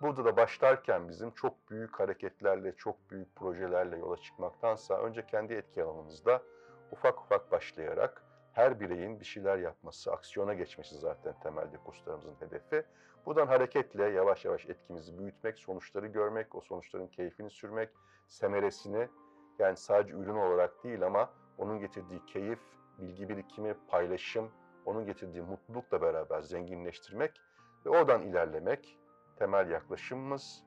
Burada 0.01 0.25
da 0.25 0.37
başlarken 0.37 1.09
bizim 1.09 1.31
çok 1.31 1.69
büyük 1.69 1.99
hareketlerle, 1.99 2.75
çok 2.75 3.09
büyük 3.09 3.35
projelerle 3.35 3.97
yola 3.97 4.17
çıkmaktansa 4.17 4.97
önce 4.97 5.25
kendi 5.25 5.53
etki 5.53 5.83
alanımızda 5.83 6.41
ufak 6.91 7.21
ufak 7.21 7.51
başlayarak 7.51 8.23
her 8.53 8.79
bireyin 8.79 9.19
bir 9.19 9.25
şeyler 9.25 9.57
yapması, 9.57 10.11
aksiyona 10.11 10.53
geçmesi 10.53 10.95
zaten 10.95 11.33
temelde 11.43 11.77
kurslarımızın 11.77 12.35
hedefi. 12.39 12.83
Buradan 13.25 13.47
hareketle 13.47 14.03
yavaş 14.03 14.45
yavaş 14.45 14.65
etkimizi 14.65 15.19
büyütmek, 15.19 15.57
sonuçları 15.57 16.07
görmek, 16.07 16.55
o 16.55 16.61
sonuçların 16.61 17.07
keyfini 17.07 17.49
sürmek, 17.49 17.89
semeresini 18.27 19.07
yani 19.59 19.77
sadece 19.77 20.13
ürün 20.13 20.35
olarak 20.35 20.83
değil 20.83 21.05
ama 21.05 21.29
onun 21.57 21.79
getirdiği 21.79 22.25
keyif, 22.25 22.59
bilgi 22.99 23.29
birikimi, 23.29 23.75
paylaşım, 23.87 24.51
onun 24.85 25.05
getirdiği 25.05 25.41
mutlulukla 25.41 26.01
beraber 26.01 26.41
zenginleştirmek 26.41 27.41
ve 27.85 27.89
oradan 27.89 28.21
ilerlemek 28.21 28.97
temel 29.35 29.69
yaklaşımımız. 29.69 30.63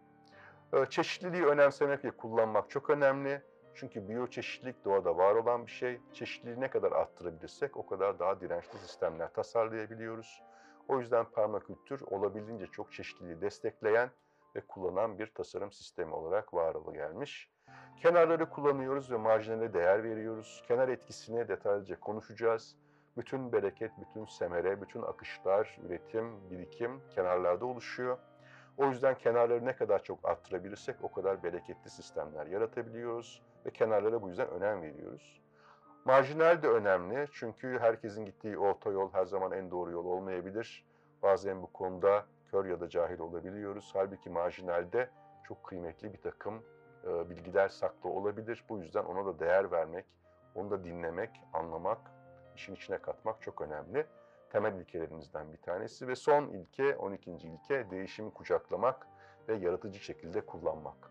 Ee, 0.73 0.87
Çeşitliliği 0.90 1.44
önemsemek 1.44 2.04
ve 2.04 2.11
kullanmak 2.11 2.71
çok 2.71 2.90
önemli. 2.90 3.42
Çünkü 3.75 4.09
biyoçeşitlilik 4.09 4.85
doğada 4.85 5.16
var 5.16 5.35
olan 5.35 5.66
bir 5.66 5.71
şey. 5.71 6.00
Çeşitliliği 6.12 6.61
ne 6.61 6.71
kadar 6.71 6.92
arttırabilirsek 6.92 7.76
o 7.76 7.87
kadar 7.87 8.18
daha 8.18 8.40
dirençli 8.40 8.78
sistemler 8.78 9.33
tasarlayabiliyoruz. 9.33 10.42
O 10.88 10.99
yüzden 10.99 11.25
permakültür 11.25 12.00
olabildiğince 12.00 12.66
çok 12.66 12.92
çeşitliliği 12.92 13.40
destekleyen 13.40 14.11
ve 14.56 14.61
kullanan 14.61 15.18
bir 15.18 15.35
tasarım 15.35 15.73
sistemi 15.73 16.14
olarak 16.14 16.54
var 16.54 16.76
gelmiş. 16.94 17.50
Kenarları 18.02 18.50
kullanıyoruz 18.50 19.11
ve 19.12 19.16
marjinale 19.16 19.73
değer 19.73 20.04
veriyoruz. 20.04 20.62
Kenar 20.68 20.88
etkisini 20.88 21.49
detaylıca 21.49 22.00
konuşacağız. 22.00 22.76
Bütün 23.16 23.52
bereket, 23.52 23.90
bütün 24.00 24.25
semere, 24.25 24.83
bütün 24.83 25.02
akışlar, 25.02 25.78
üretim, 25.87 26.50
birikim 26.50 27.00
kenarlarda 27.11 27.66
oluşuyor. 27.66 28.18
O 28.76 28.87
yüzden 28.87 29.14
kenarları 29.18 29.64
ne 29.64 29.76
kadar 29.76 30.02
çok 30.02 30.28
arttırabilirsek 30.28 30.97
o 31.02 31.12
kadar 31.12 31.42
bereketli 31.42 31.90
sistemler 31.90 32.47
yaratabiliyoruz 32.47 33.42
ve 33.66 33.71
kenarlara 33.71 34.23
bu 34.23 34.28
yüzden 34.28 34.49
önem 34.49 34.83
veriyoruz. 34.83 35.40
Marjinal 36.04 36.62
de 36.62 36.68
önemli 36.68 37.28
çünkü 37.33 37.78
herkesin 37.80 38.25
gittiği 38.25 38.59
orta 38.59 38.90
yol 38.90 39.12
her 39.12 39.25
zaman 39.25 39.52
en 39.52 39.71
doğru 39.71 39.90
yol 39.90 40.04
olmayabilir. 40.04 40.85
Bazen 41.23 41.62
bu 41.62 41.73
konuda 41.73 42.26
kör 42.50 42.64
ya 42.64 42.80
da 42.80 42.88
cahil 42.88 43.18
olabiliyoruz. 43.18 43.90
Halbuki 43.92 44.30
marjinalde 44.30 45.11
çok 45.49 45.64
kıymetli 45.64 46.12
bir 46.12 46.21
takım 46.21 46.62
e, 47.04 47.30
bilgiler 47.30 47.68
saklı 47.68 48.11
olabilir. 48.11 48.64
Bu 48.68 48.78
yüzden 48.78 49.04
ona 49.04 49.26
da 49.26 49.38
değer 49.38 49.71
vermek, 49.71 50.06
onu 50.54 50.71
da 50.71 50.85
dinlemek, 50.85 51.30
anlamak, 51.52 51.99
işin 52.55 52.75
içine 52.75 52.99
katmak 52.99 53.43
çok 53.43 53.61
önemli. 53.61 54.07
Temel 54.51 54.75
ilkelerimizden 54.75 55.53
bir 55.53 55.59
tanesi 55.59 56.09
ve 56.09 56.17
son 56.17 56.49
ilke, 56.49 56.97
12. 56.97 57.31
ilke 57.31 57.91
değişimi 57.91 58.35
kucaklamak 58.35 59.07
ve 59.49 59.55
yaratıcı 59.55 60.01
şekilde 60.01 60.47
kullanmak. 60.47 61.11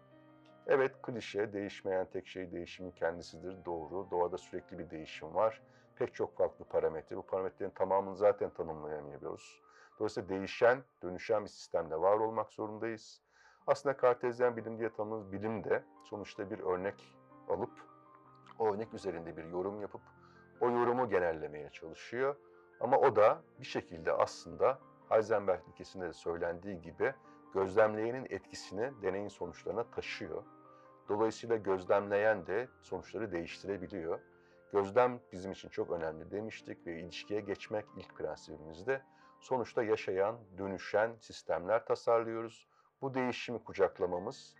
Evet 0.67 1.01
klişe, 1.01 1.53
değişmeyen 1.53 2.05
tek 2.05 2.27
şey 2.27 2.51
değişimin 2.51 2.91
kendisidir. 2.91 3.65
Doğru, 3.65 4.07
doğada 4.11 4.37
sürekli 4.37 4.79
bir 4.79 4.89
değişim 4.89 5.35
var. 5.35 5.61
Pek 5.95 6.13
çok 6.13 6.37
farklı 6.37 6.65
parametre. 6.65 7.17
Bu 7.17 7.25
parametrelerin 7.25 7.73
tamamını 7.73 8.15
zaten 8.15 8.49
tanımlayamıyoruz. 8.49 9.61
Dolayısıyla 9.99 10.29
değişen, 10.29 10.83
dönüşen 11.03 11.43
bir 11.43 11.49
sistemde 11.49 12.01
var 12.01 12.17
olmak 12.17 12.51
zorundayız. 12.51 13.21
Aslında 13.67 13.97
kartezyen 13.97 14.57
bilim 14.57 14.79
diye 14.79 14.89
tanımladığımız 14.89 15.31
bilim 15.31 15.63
de 15.63 15.83
sonuçta 16.03 16.49
bir 16.49 16.59
örnek 16.59 17.15
alıp 17.49 17.71
o 18.59 18.73
örnek 18.73 18.93
üzerinde 18.93 19.37
bir 19.37 19.43
yorum 19.43 19.81
yapıp 19.81 20.01
o 20.63 20.71
yorumu 20.71 21.09
genellemeye 21.09 21.69
çalışıyor. 21.69 22.35
Ama 22.79 22.97
o 22.97 23.15
da 23.15 23.41
bir 23.59 23.65
şekilde 23.65 24.13
aslında 24.13 24.79
Heisenberg 25.09 25.61
ilkesinde 25.67 26.07
de 26.07 26.13
söylendiği 26.13 26.81
gibi 26.81 27.13
gözlemleyenin 27.53 28.27
etkisini 28.29 28.91
deneyin 29.01 29.27
sonuçlarına 29.27 29.83
taşıyor. 29.83 30.43
Dolayısıyla 31.09 31.57
gözlemleyen 31.57 32.47
de 32.47 32.67
sonuçları 32.81 33.31
değiştirebiliyor. 33.31 34.19
Gözlem 34.71 35.19
bizim 35.31 35.51
için 35.51 35.69
çok 35.69 35.91
önemli 35.91 36.31
demiştik 36.31 36.87
ve 36.87 36.99
ilişkiye 36.99 37.39
geçmek 37.41 37.85
ilk 37.97 38.15
prensibimizde. 38.15 39.01
Sonuçta 39.39 39.83
yaşayan, 39.83 40.37
dönüşen 40.57 41.15
sistemler 41.19 41.85
tasarlıyoruz. 41.85 42.67
Bu 43.01 43.13
değişimi 43.13 43.63
kucaklamamız, 43.63 44.55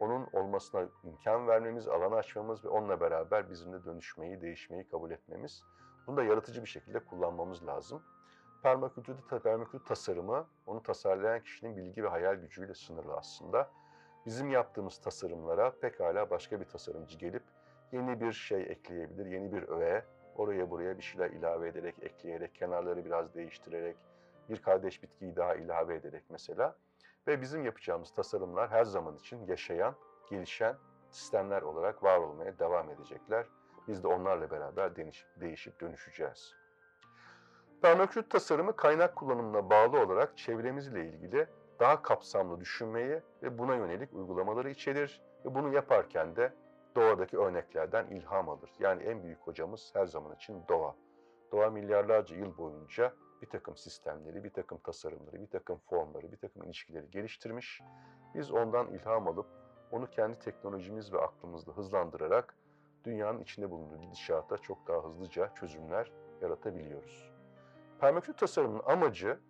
onun 0.00 0.28
olmasına 0.32 0.88
imkan 1.04 1.48
vermemiz, 1.48 1.88
alan 1.88 2.12
açmamız 2.12 2.64
ve 2.64 2.68
onunla 2.68 3.00
beraber 3.00 3.50
bizimle 3.50 3.84
dönüşmeyi, 3.84 4.40
değişmeyi 4.40 4.88
kabul 4.88 5.10
etmemiz. 5.10 5.64
Bunu 6.06 6.16
da 6.16 6.24
yaratıcı 6.24 6.62
bir 6.62 6.68
şekilde 6.68 6.98
kullanmamız 6.98 7.66
lazım. 7.66 8.02
Permakültürde 8.62 9.38
permakültür 9.42 9.84
tasarımı, 9.84 10.46
onu 10.66 10.82
tasarlayan 10.82 11.42
kişinin 11.42 11.76
bilgi 11.76 12.04
ve 12.04 12.08
hayal 12.08 12.34
gücüyle 12.34 12.74
sınırlı 12.74 13.14
aslında. 13.16 13.70
Bizim 14.26 14.50
yaptığımız 14.50 14.98
tasarımlara 14.98 15.70
pekala 15.70 16.30
başka 16.30 16.60
bir 16.60 16.64
tasarımcı 16.64 17.18
gelip 17.18 17.42
yeni 17.92 18.20
bir 18.20 18.32
şey 18.32 18.62
ekleyebilir, 18.62 19.26
yeni 19.26 19.52
bir 19.52 19.68
öğe, 19.68 20.04
oraya 20.36 20.70
buraya 20.70 20.98
bir 20.98 21.02
şeyler 21.02 21.30
ilave 21.30 21.68
ederek, 21.68 21.94
ekleyerek, 22.02 22.54
kenarları 22.54 23.04
biraz 23.04 23.34
değiştirerek, 23.34 23.96
bir 24.48 24.62
kardeş 24.62 25.02
bitkiyi 25.02 25.36
daha 25.36 25.54
ilave 25.54 25.94
ederek 25.94 26.22
mesela. 26.30 26.76
Ve 27.26 27.40
bizim 27.40 27.64
yapacağımız 27.64 28.12
tasarımlar 28.12 28.70
her 28.70 28.84
zaman 28.84 29.16
için 29.16 29.46
yaşayan, 29.46 29.94
gelişen 30.30 30.76
sistemler 31.10 31.62
olarak 31.62 32.02
var 32.02 32.18
olmaya 32.18 32.58
devam 32.58 32.90
edecekler. 32.90 33.46
Biz 33.88 34.02
de 34.02 34.08
onlarla 34.08 34.50
beraber 34.50 34.96
değişip, 34.96 35.40
değişip 35.40 35.80
dönüşeceğiz. 35.80 36.54
Permakültür 37.82 38.30
tasarımı 38.30 38.76
kaynak 38.76 39.16
kullanımına 39.16 39.70
bağlı 39.70 40.00
olarak 40.00 40.38
çevremizle 40.38 41.06
ilgili 41.06 41.46
daha 41.80 42.02
kapsamlı 42.02 42.60
düşünmeyi 42.60 43.22
ve 43.42 43.58
buna 43.58 43.74
yönelik 43.74 44.12
uygulamaları 44.12 44.70
içerir 44.70 45.22
ve 45.44 45.54
bunu 45.54 45.74
yaparken 45.74 46.36
de 46.36 46.52
doğadaki 46.96 47.38
örneklerden 47.38 48.06
ilham 48.06 48.48
alır. 48.48 48.70
Yani 48.78 49.02
en 49.02 49.22
büyük 49.22 49.40
hocamız 49.40 49.90
her 49.94 50.06
zaman 50.06 50.34
için 50.34 50.62
doğa. 50.68 50.94
Doğa 51.54 51.70
milyarlarca 51.70 52.36
yıl 52.36 52.58
boyunca 52.58 53.14
bir 53.42 53.46
takım 53.46 53.76
sistemleri, 53.76 54.44
bir 54.44 54.50
takım 54.50 54.78
tasarımları, 54.78 55.40
bir 55.40 55.46
takım 55.46 55.78
formları, 55.78 56.32
bir 56.32 56.36
takım 56.36 56.62
ilişkileri 56.62 57.10
geliştirmiş. 57.10 57.82
Biz 58.34 58.50
ondan 58.50 58.88
ilham 58.88 59.28
alıp 59.28 59.46
onu 59.90 60.10
kendi 60.10 60.38
teknolojimiz 60.38 61.12
ve 61.12 61.20
aklımızla 61.20 61.72
hızlandırarak 61.76 62.56
dünyanın 63.04 63.40
içinde 63.40 63.70
bulunduğu 63.70 64.00
gidişata 64.00 64.58
çok 64.58 64.86
daha 64.86 65.04
hızlıca 65.04 65.54
çözümler 65.54 66.12
yaratabiliyoruz. 66.42 67.32
Permakültür 68.00 68.38
tasarımının 68.38 68.82
amacı 68.86 69.40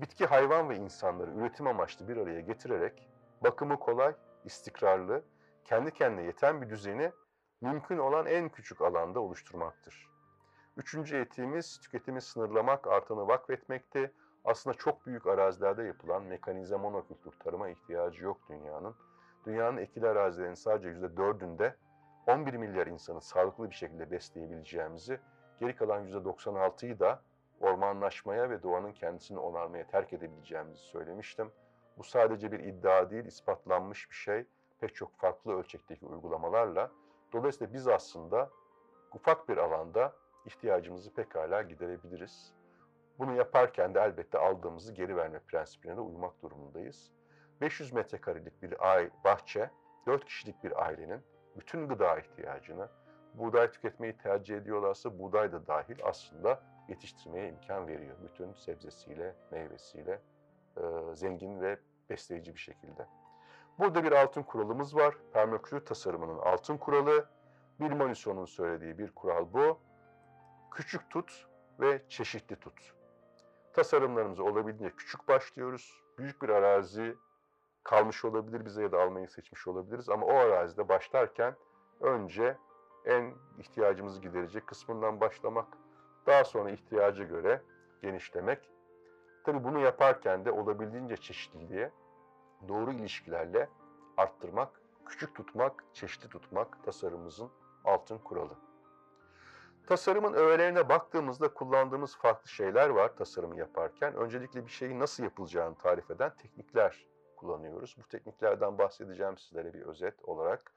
bitki, 0.00 0.26
hayvan 0.26 0.70
ve 0.70 0.76
insanları 0.76 1.30
üretim 1.30 1.66
amaçlı 1.66 2.08
bir 2.08 2.16
araya 2.16 2.40
getirerek 2.40 3.08
bakımı 3.40 3.78
kolay, 3.78 4.14
istikrarlı, 4.44 5.24
kendi 5.64 5.90
kendine 5.90 6.24
yeten 6.24 6.62
bir 6.62 6.70
düzeni 6.70 7.12
mümkün 7.60 7.98
olan 7.98 8.26
en 8.26 8.48
küçük 8.48 8.80
alanda 8.80 9.20
oluşturmaktır. 9.20 10.09
Üçüncü 10.80 11.16
etiğimiz 11.16 11.80
tüketimi 11.80 12.20
sınırlamak, 12.20 12.86
artanı 12.86 13.28
vakfetmekti. 13.28 14.12
Aslında 14.44 14.76
çok 14.76 15.06
büyük 15.06 15.26
arazilerde 15.26 15.82
yapılan 15.82 16.22
mekanize 16.22 16.76
monokültür 16.76 17.32
tarıma 17.32 17.68
ihtiyacı 17.68 18.24
yok 18.24 18.40
dünyanın. 18.48 18.94
Dünyanın 19.46 19.76
ekili 19.76 20.08
arazilerinin 20.08 20.54
sadece 20.54 20.88
yüzde 20.88 21.16
dördünde 21.16 21.76
11 22.26 22.54
milyar 22.54 22.86
insanı 22.86 23.20
sağlıklı 23.20 23.70
bir 23.70 23.74
şekilde 23.74 24.10
besleyebileceğimizi, 24.10 25.20
geri 25.58 25.76
kalan 25.76 26.06
%96'yı 26.06 26.98
da 27.00 27.22
ormanlaşmaya 27.60 28.50
ve 28.50 28.62
doğanın 28.62 28.92
kendisini 28.92 29.38
onarmaya 29.38 29.86
terk 29.86 30.12
edebileceğimizi 30.12 30.82
söylemiştim. 30.82 31.52
Bu 31.98 32.04
sadece 32.04 32.52
bir 32.52 32.60
iddia 32.60 33.10
değil, 33.10 33.24
ispatlanmış 33.24 34.10
bir 34.10 34.16
şey. 34.16 34.46
Pek 34.80 34.94
çok 34.94 35.16
farklı 35.16 35.52
ölçekteki 35.52 36.06
uygulamalarla. 36.06 36.90
Dolayısıyla 37.32 37.72
biz 37.72 37.88
aslında 37.88 38.50
ufak 39.14 39.48
bir 39.48 39.56
alanda 39.56 40.12
ihtiyacımızı 40.50 41.14
pekala 41.14 41.62
giderebiliriz. 41.62 42.52
Bunu 43.18 43.34
yaparken 43.34 43.94
de 43.94 44.00
elbette 44.00 44.38
aldığımızı 44.38 44.92
geri 44.92 45.16
verme 45.16 45.38
prensibine 45.38 45.96
de 45.96 46.00
uymak 46.00 46.42
durumundayız. 46.42 47.12
500 47.60 47.92
metrekarelik 47.92 48.62
bir 48.62 48.92
ay 48.92 49.10
bahçe, 49.24 49.70
4 50.06 50.24
kişilik 50.24 50.64
bir 50.64 50.84
ailenin 50.84 51.20
bütün 51.56 51.88
gıda 51.88 52.18
ihtiyacını, 52.18 52.88
buğday 53.34 53.70
tüketmeyi 53.70 54.16
tercih 54.16 54.56
ediyorlarsa 54.56 55.18
buğday 55.18 55.52
da 55.52 55.66
dahil 55.66 55.96
aslında 56.04 56.62
yetiştirmeye 56.88 57.48
imkan 57.48 57.88
veriyor. 57.88 58.16
Bütün 58.22 58.52
sebzesiyle, 58.52 59.34
meyvesiyle 59.50 60.20
e, 60.76 60.82
zengin 61.14 61.60
ve 61.60 61.78
besleyici 62.10 62.54
bir 62.54 62.60
şekilde. 62.60 63.06
Burada 63.78 64.04
bir 64.04 64.12
altın 64.12 64.42
kuralımız 64.42 64.96
var. 64.96 65.14
Permakültür 65.32 65.86
tasarımının 65.86 66.38
altın 66.38 66.76
kuralı. 66.76 67.28
Bill 67.80 67.96
Monison'un 67.96 68.44
söylediği 68.44 68.98
bir 68.98 69.10
kural 69.10 69.46
bu. 69.52 69.78
Küçük 70.70 71.10
tut 71.10 71.46
ve 71.80 72.02
çeşitli 72.08 72.56
tut. 72.56 72.94
Tasarımlarımıza 73.72 74.42
olabildiğince 74.42 74.96
küçük 74.96 75.28
başlıyoruz. 75.28 76.02
Büyük 76.18 76.42
bir 76.42 76.48
arazi 76.48 77.16
kalmış 77.82 78.24
olabilir 78.24 78.64
bize 78.64 78.82
ya 78.82 78.92
da 78.92 79.02
almayı 79.02 79.28
seçmiş 79.28 79.68
olabiliriz 79.68 80.08
ama 80.08 80.26
o 80.26 80.34
arazide 80.34 80.88
başlarken 80.88 81.56
önce 82.00 82.56
en 83.04 83.34
ihtiyacımızı 83.58 84.20
giderecek 84.20 84.66
kısmından 84.66 85.20
başlamak, 85.20 85.66
daha 86.26 86.44
sonra 86.44 86.70
ihtiyaca 86.70 87.24
göre 87.24 87.62
genişlemek. 88.02 88.70
Tabii 89.44 89.64
bunu 89.64 89.78
yaparken 89.78 90.44
de 90.44 90.52
olabildiğince 90.52 91.16
çeşitliliğe 91.16 91.90
doğru 92.68 92.92
ilişkilerle 92.92 93.68
arttırmak, 94.16 94.80
küçük 95.06 95.34
tutmak, 95.34 95.84
çeşitli 95.92 96.28
tutmak 96.28 96.84
tasarımımızın 96.84 97.50
altın 97.84 98.18
kuralı. 98.18 98.69
Tasarımın 99.86 100.32
öğelerine 100.32 100.88
baktığımızda 100.88 101.54
kullandığımız 101.54 102.16
farklı 102.16 102.48
şeyler 102.48 102.88
var 102.88 103.16
tasarımı 103.16 103.58
yaparken. 103.58 104.14
Öncelikle 104.14 104.66
bir 104.66 104.70
şeyin 104.70 105.00
nasıl 105.00 105.22
yapılacağını 105.24 105.74
tarif 105.74 106.10
eden 106.10 106.32
teknikler 106.36 107.06
kullanıyoruz. 107.36 107.96
Bu 107.98 108.08
tekniklerden 108.08 108.78
bahsedeceğim 108.78 109.38
sizlere 109.38 109.74
bir 109.74 109.82
özet 109.82 110.24
olarak. 110.24 110.72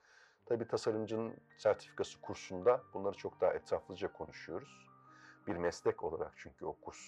Tabii 0.46 0.68
tasarımcının 0.68 1.36
sertifikası 1.58 2.22
kursunda 2.22 2.82
bunları 2.94 3.18
çok 3.18 3.42
daha 3.42 3.54
etraflıca 3.54 4.14
konuşuyoruz. 4.14 4.90
Bir 5.48 5.56
meslek 5.56 6.04
olarak 6.04 6.32
çünkü 6.38 6.66
o 6.66 6.76
kurs 6.82 7.00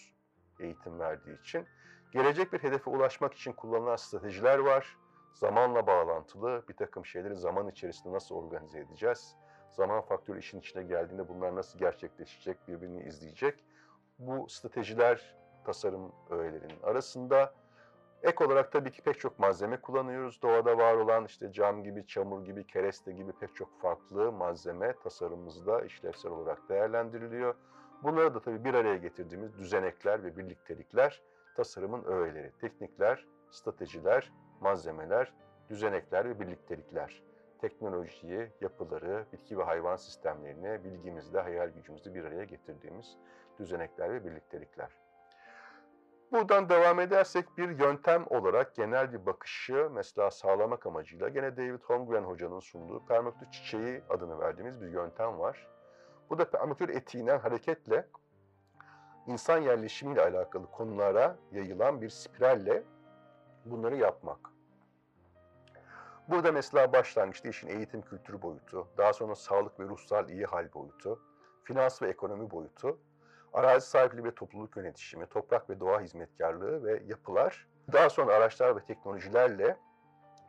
eğitim 0.60 1.00
verdiği 1.00 1.40
için. 1.40 1.68
Gelecek 2.12 2.54
bir 2.54 2.64
hedefe 2.64 2.90
ulaşmak 2.90 3.34
için 3.34 3.54
kullanılan 3.54 3.96
stratejiler 3.96 4.60
var. 4.60 4.98
Zamanla 5.34 5.88
bağlantılı 5.88 6.64
bir 6.70 6.76
takım 6.76 7.06
şeyleri 7.06 7.36
zaman 7.36 7.68
içerisinde 7.68 8.14
nasıl 8.14 8.36
organize 8.36 8.80
edeceğiz? 8.80 9.36
Zaman 9.78 10.02
faktörü 10.02 10.40
işin 10.40 10.60
içine 10.60 10.84
geldiğinde 10.84 11.30
bunlar 11.30 11.56
nasıl 11.56 11.80
gerçekleşecek, 11.80 12.68
birbirini 12.68 13.04
izleyecek? 13.04 13.64
Bu 14.20 14.50
stratejiler 14.50 15.36
tasarım 15.66 16.12
öğelerinin 16.30 16.82
arasında. 16.84 17.54
Ek 18.24 18.46
olarak 18.46 18.72
tabii 18.72 18.92
ki 18.92 19.02
pek 19.02 19.20
çok 19.20 19.40
malzeme 19.40 19.82
kullanıyoruz. 19.82 20.42
Doğada 20.42 20.78
var 20.78 20.94
olan 20.94 21.26
işte 21.26 21.52
cam 21.52 21.84
gibi, 21.84 22.08
çamur 22.08 22.46
gibi, 22.46 22.68
kereste 22.68 23.12
gibi 23.12 23.32
pek 23.32 23.56
çok 23.56 23.82
farklı 23.82 24.32
malzeme 24.32 24.94
tasarımımızda 25.04 25.82
işlevsel 25.82 26.32
olarak 26.32 26.70
değerlendiriliyor. 26.70 27.56
Bunları 28.04 28.34
da 28.34 28.40
tabii 28.40 28.64
bir 28.64 28.74
araya 28.74 28.98
getirdiğimiz 28.98 29.58
düzenekler 29.58 30.24
ve 30.24 30.38
birliktelikler 30.38 31.22
tasarımın 31.56 32.04
öğeleri, 32.04 32.52
teknikler, 32.62 33.26
stratejiler, 33.52 34.32
malzemeler, 34.62 35.34
düzenekler 35.70 36.30
ve 36.30 36.40
birliktelikler. 36.40 37.24
Teknolojiyi, 37.66 38.52
yapıları, 38.62 39.26
bitki 39.34 39.58
ve 39.58 39.64
hayvan 39.64 39.96
sistemlerini, 39.96 40.84
bilgimizle, 40.84 41.42
hayal 41.42 41.70
gücümüzü 41.70 42.14
bir 42.14 42.24
araya 42.24 42.44
getirdiğimiz 42.44 43.18
düzenekler 43.60 44.14
ve 44.14 44.26
birliktelikler. 44.26 44.90
Buradan 46.32 46.70
devam 46.70 47.00
edersek 47.00 47.58
bir 47.58 47.70
yöntem 47.70 48.26
olarak 48.30 48.76
genel 48.76 49.14
bir 49.14 49.26
bakışı 49.26 49.90
mesela 49.94 50.32
sağlamak 50.32 50.86
amacıyla 50.86 51.30
gene 51.30 51.58
David 51.58 51.82
Holmgren 51.82 52.24
hocanın 52.24 52.60
sunduğu 52.60 53.06
permakultür 53.06 53.52
çiçeği 53.52 54.02
adını 54.10 54.40
verdiğimiz 54.40 54.82
bir 54.82 54.88
yöntem 54.88 55.40
var. 55.40 55.68
Bu 56.30 56.38
da 56.38 56.50
permakultür 56.50 56.90
etiğinden 56.90 57.40
hareketle 57.40 58.08
insan 59.28 59.58
yerleşimiyle 59.58 60.22
alakalı 60.22 60.72
konulara 60.72 61.38
yayılan 61.52 62.02
bir 62.02 62.10
spiralle 62.10 62.84
bunları 63.66 63.96
yapmak. 63.96 64.55
Burada 66.28 66.52
mesela 66.52 66.94
başlangıçta 66.94 67.50
işin 67.50 67.68
eğitim 67.68 68.02
kültürü 68.02 68.42
boyutu, 68.42 68.88
daha 68.98 69.14
sonra 69.14 69.36
sağlık 69.36 69.80
ve 69.80 69.84
ruhsal 69.84 70.30
iyi 70.30 70.46
hal 70.46 70.74
boyutu, 70.74 71.20
finans 71.64 72.02
ve 72.02 72.10
ekonomi 72.10 72.52
boyutu, 72.52 73.00
arazi 73.54 73.88
sahipliği 73.90 74.24
ve 74.24 74.36
topluluk 74.36 74.78
yönetişimi, 74.78 75.28
toprak 75.28 75.70
ve 75.70 75.80
doğa 75.80 76.02
hizmetkarlığı 76.02 76.84
ve 76.84 77.04
yapılar, 77.08 77.68
daha 77.94 78.10
sonra 78.10 78.34
araçlar 78.34 78.76
ve 78.76 78.86
teknolojilerle 78.86 79.78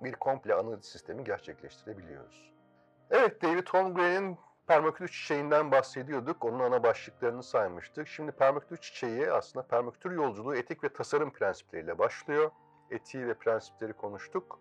bir 0.01 0.13
komple 0.13 0.55
analiz 0.55 0.85
sistemi 0.85 1.25
gerçekleştirebiliyoruz. 1.25 2.53
Evet, 3.11 3.43
David 3.43 3.69
Holmgren'in 3.69 4.39
permakültür 4.67 5.09
çiçeğinden 5.09 5.71
bahsediyorduk. 5.71 6.45
Onun 6.45 6.61
ana 6.61 6.83
başlıklarını 6.83 7.43
saymıştık. 7.43 8.09
Şimdi 8.09 8.33
permakültür 8.33 8.77
çiçeği 8.77 9.31
aslında 9.33 9.67
permakültür 9.67 10.11
yolculuğu 10.11 10.57
etik 10.57 10.85
ve 10.85 10.89
tasarım 10.89 11.33
prensipleriyle 11.33 11.99
başlıyor. 11.99 12.51
Etiği 12.91 13.27
ve 13.27 13.35
prensipleri 13.35 13.93
konuştuk. 13.93 14.61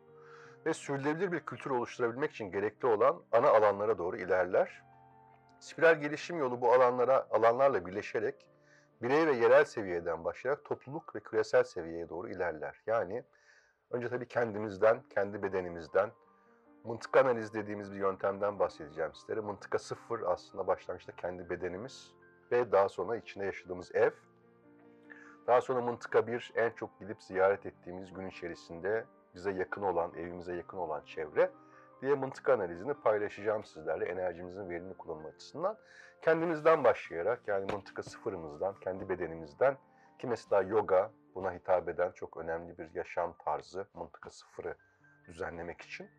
Ve 0.66 0.74
sürdürülebilir 0.74 1.32
bir 1.32 1.40
kültür 1.40 1.72
oluşturabilmek 1.72 2.32
için 2.32 2.52
gerekli 2.52 2.88
olan 2.88 3.22
ana 3.32 3.50
alanlara 3.50 3.98
doğru 3.98 4.18
ilerler. 4.18 4.84
Spiral 5.60 5.96
gelişim 5.96 6.40
yolu 6.40 6.62
bu 6.62 6.74
alanlara 6.74 7.28
alanlarla 7.32 7.86
birleşerek 7.86 8.48
birey 9.02 9.28
ve 9.28 9.34
yerel 9.34 9.66
seviyeden 9.66 10.26
başlayarak 10.26 10.66
topluluk 10.66 11.16
ve 11.16 11.20
küresel 11.20 11.64
seviyeye 11.64 12.10
doğru 12.10 12.30
ilerler. 12.30 12.82
Yani 12.88 13.24
önce 13.92 14.10
tabii 14.10 14.28
kendimizden, 14.28 15.04
kendi 15.10 15.44
bedenimizden, 15.44 16.12
mıntıka 16.84 17.20
analiz 17.20 17.54
dediğimiz 17.54 17.92
bir 17.92 17.98
yöntemden 17.98 18.60
bahsedeceğim 18.60 19.14
sizlere. 19.14 19.40
Mıntıka 19.40 19.80
sıfır 19.80 20.22
aslında 20.22 20.68
başlangıçta 20.68 21.16
kendi 21.16 21.50
bedenimiz 21.50 22.12
ve 22.52 22.72
daha 22.72 22.90
sonra 22.90 23.18
içinde 23.18 23.46
yaşadığımız 23.46 23.96
ev. 23.96 24.12
Daha 25.48 25.62
sonra 25.62 25.82
mıntıka 25.82 26.28
bir 26.28 26.52
en 26.56 26.70
çok 26.70 27.00
gidip 27.00 27.24
ziyaret 27.24 27.66
ettiğimiz 27.66 28.14
gün 28.14 28.28
içerisinde 28.28 29.06
bize 29.36 29.52
yakın 29.52 29.82
olan, 29.82 30.12
evimize 30.16 30.56
yakın 30.56 30.78
olan 30.78 31.02
çevre 31.06 31.52
diye 32.02 32.16
mıntıka 32.16 32.54
analizini 32.54 32.94
paylaşacağım 32.94 33.64
sizlerle 33.64 34.06
enerjimizin 34.06 34.70
verimli 34.70 34.94
kullanımı 34.94 35.28
açısından. 35.28 35.78
Kendimizden 36.22 36.84
başlayarak 36.84 37.48
yani 37.48 37.72
mıntıka 37.72 38.04
sıfırımızdan, 38.04 38.76
kendi 38.76 39.10
bedenimizden 39.10 39.78
ki 40.20 40.28
mesela 40.28 40.62
yoga 40.62 41.12
buna 41.36 41.54
hitap 41.54 41.90
eden 41.90 42.12
çok 42.12 42.38
önemli 42.38 42.78
bir 42.78 42.96
yaşam 42.96 43.34
tarzı 43.46 43.88
mıntıka 43.94 44.30
sıfırı 44.32 44.76
düzenlemek 45.28 45.82
için. 45.82 46.10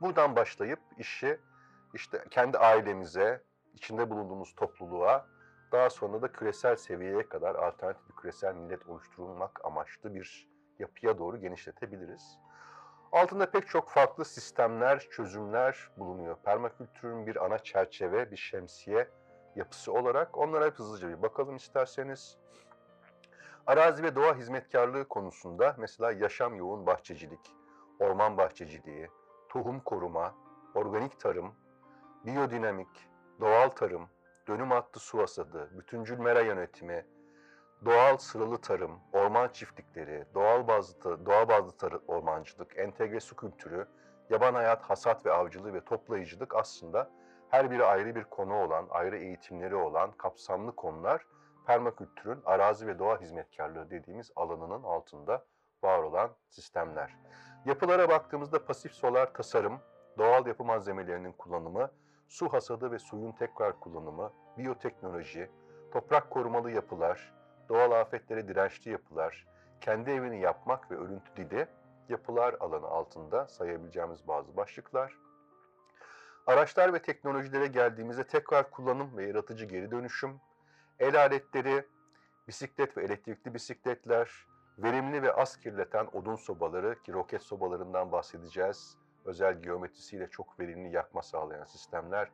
Buradan 0.00 0.36
başlayıp 0.36 0.80
işi 0.98 1.40
işte 1.94 2.24
kendi 2.30 2.58
ailemize, 2.58 3.42
içinde 3.74 4.10
bulunduğumuz 4.10 4.54
topluluğa, 4.54 5.26
daha 5.72 5.90
sonra 5.90 6.22
da 6.22 6.32
küresel 6.32 6.76
seviyeye 6.76 7.28
kadar 7.28 7.54
alternatif 7.54 8.08
bir 8.08 8.16
küresel 8.16 8.54
millet 8.54 8.86
oluşturulmak 8.86 9.64
amaçlı 9.64 10.14
bir 10.14 10.53
yapıya 10.78 11.18
doğru 11.18 11.36
genişletebiliriz. 11.36 12.38
Altında 13.12 13.50
pek 13.50 13.68
çok 13.68 13.88
farklı 13.88 14.24
sistemler, 14.24 15.00
çözümler 15.10 15.90
bulunuyor. 15.96 16.36
Permakültürün 16.44 17.26
bir 17.26 17.44
ana 17.44 17.58
çerçeve, 17.58 18.30
bir 18.30 18.36
şemsiye 18.36 19.08
yapısı 19.56 19.92
olarak. 19.92 20.38
Onlara 20.38 20.64
hızlıca 20.64 21.08
bir 21.08 21.22
bakalım 21.22 21.56
isterseniz. 21.56 22.38
Arazi 23.66 24.02
ve 24.02 24.16
doğa 24.16 24.34
hizmetkarlığı 24.34 25.08
konusunda 25.08 25.74
mesela 25.78 26.12
yaşam 26.12 26.56
yoğun 26.56 26.86
bahçecilik, 26.86 27.54
orman 28.00 28.36
bahçeciliği, 28.36 29.08
tohum 29.48 29.80
koruma, 29.80 30.34
organik 30.74 31.20
tarım, 31.20 31.54
biyodinamik, 32.26 33.08
doğal 33.40 33.68
tarım, 33.68 34.08
dönüm 34.48 34.70
hattı 34.70 35.00
su 35.00 35.18
hasadı, 35.18 35.70
bütüncül 35.78 36.18
mera 36.18 36.40
yönetimi, 36.40 37.06
doğal 37.84 38.16
sıralı 38.16 38.58
tarım, 38.58 39.00
orman 39.12 39.48
çiftlikleri, 39.48 40.24
doğal 40.34 40.68
bazlı, 40.68 41.26
doğa 41.26 41.48
bazlı 41.48 41.76
tarı, 41.76 42.00
ormancılık, 42.06 42.78
entegre 42.78 43.20
su 43.20 43.36
kültürü, 43.36 43.88
yaban 44.30 44.54
hayat, 44.54 44.82
hasat 44.82 45.26
ve 45.26 45.32
avcılığı 45.32 45.74
ve 45.74 45.84
toplayıcılık 45.84 46.56
aslında 46.56 47.10
her 47.48 47.70
biri 47.70 47.84
ayrı 47.84 48.14
bir 48.14 48.24
konu 48.24 48.54
olan, 48.54 48.86
ayrı 48.90 49.16
eğitimleri 49.18 49.74
olan 49.74 50.10
kapsamlı 50.12 50.76
konular 50.76 51.26
permakültürün 51.66 52.42
arazi 52.44 52.86
ve 52.86 52.98
doğa 52.98 53.20
hizmetkarlığı 53.20 53.90
dediğimiz 53.90 54.32
alanının 54.36 54.82
altında 54.82 55.44
var 55.82 55.98
olan 55.98 56.30
sistemler. 56.48 57.16
Yapılara 57.64 58.08
baktığımızda 58.08 58.64
pasif 58.64 58.92
solar 58.92 59.34
tasarım, 59.34 59.80
doğal 60.18 60.46
yapı 60.46 60.64
malzemelerinin 60.64 61.32
kullanımı, 61.32 61.90
su 62.28 62.52
hasadı 62.52 62.90
ve 62.90 62.98
suyun 62.98 63.32
tekrar 63.32 63.80
kullanımı, 63.80 64.32
biyoteknoloji, 64.58 65.50
toprak 65.92 66.30
korumalı 66.30 66.70
yapılar, 66.70 67.34
doğal 67.68 67.92
afetlere 67.92 68.48
dirençli 68.48 68.90
yapılar, 68.90 69.46
kendi 69.80 70.10
evini 70.10 70.40
yapmak 70.40 70.90
ve 70.90 70.96
örüntü 70.96 71.36
dili, 71.36 71.66
yapılar 72.08 72.56
alanı 72.60 72.86
altında 72.86 73.46
sayabileceğimiz 73.48 74.28
bazı 74.28 74.56
başlıklar. 74.56 75.16
Araçlar 76.46 76.92
ve 76.92 77.02
teknolojilere 77.02 77.66
geldiğimizde 77.66 78.26
tekrar 78.26 78.70
kullanım 78.70 79.16
ve 79.16 79.26
yaratıcı 79.26 79.64
geri 79.64 79.90
dönüşüm, 79.90 80.40
el 80.98 81.20
aletleri, 81.20 81.84
bisiklet 82.48 82.96
ve 82.96 83.04
elektrikli 83.04 83.54
bisikletler, 83.54 84.46
verimli 84.78 85.22
ve 85.22 85.32
az 85.32 85.56
kirleten 85.56 86.08
odun 86.12 86.36
sobaları 86.36 87.02
ki 87.02 87.12
roket 87.12 87.42
sobalarından 87.42 88.12
bahsedeceğiz. 88.12 88.98
Özel 89.24 89.62
geometrisiyle 89.62 90.30
çok 90.30 90.60
verimli 90.60 90.94
yakma 90.94 91.22
sağlayan 91.22 91.64
sistemler, 91.64 92.30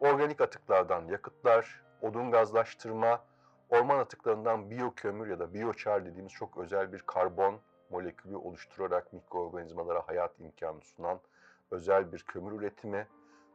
organik 0.00 0.40
atıklardan 0.40 1.08
yakıtlar, 1.08 1.82
odun 2.02 2.30
gazlaştırma, 2.30 3.24
orman 3.70 3.98
atıklarından 3.98 4.70
biyokömür 4.70 5.26
ya 5.26 5.38
da 5.38 5.54
biyoçar 5.54 6.06
dediğimiz 6.06 6.32
çok 6.32 6.56
özel 6.56 6.92
bir 6.92 6.98
karbon 6.98 7.60
molekülü 7.90 8.36
oluşturarak 8.36 9.12
mikroorganizmalara 9.12 10.02
hayat 10.08 10.40
imkanı 10.40 10.80
sunan 10.80 11.20
özel 11.70 12.12
bir 12.12 12.18
kömür 12.18 12.52
üretimi, 12.52 13.06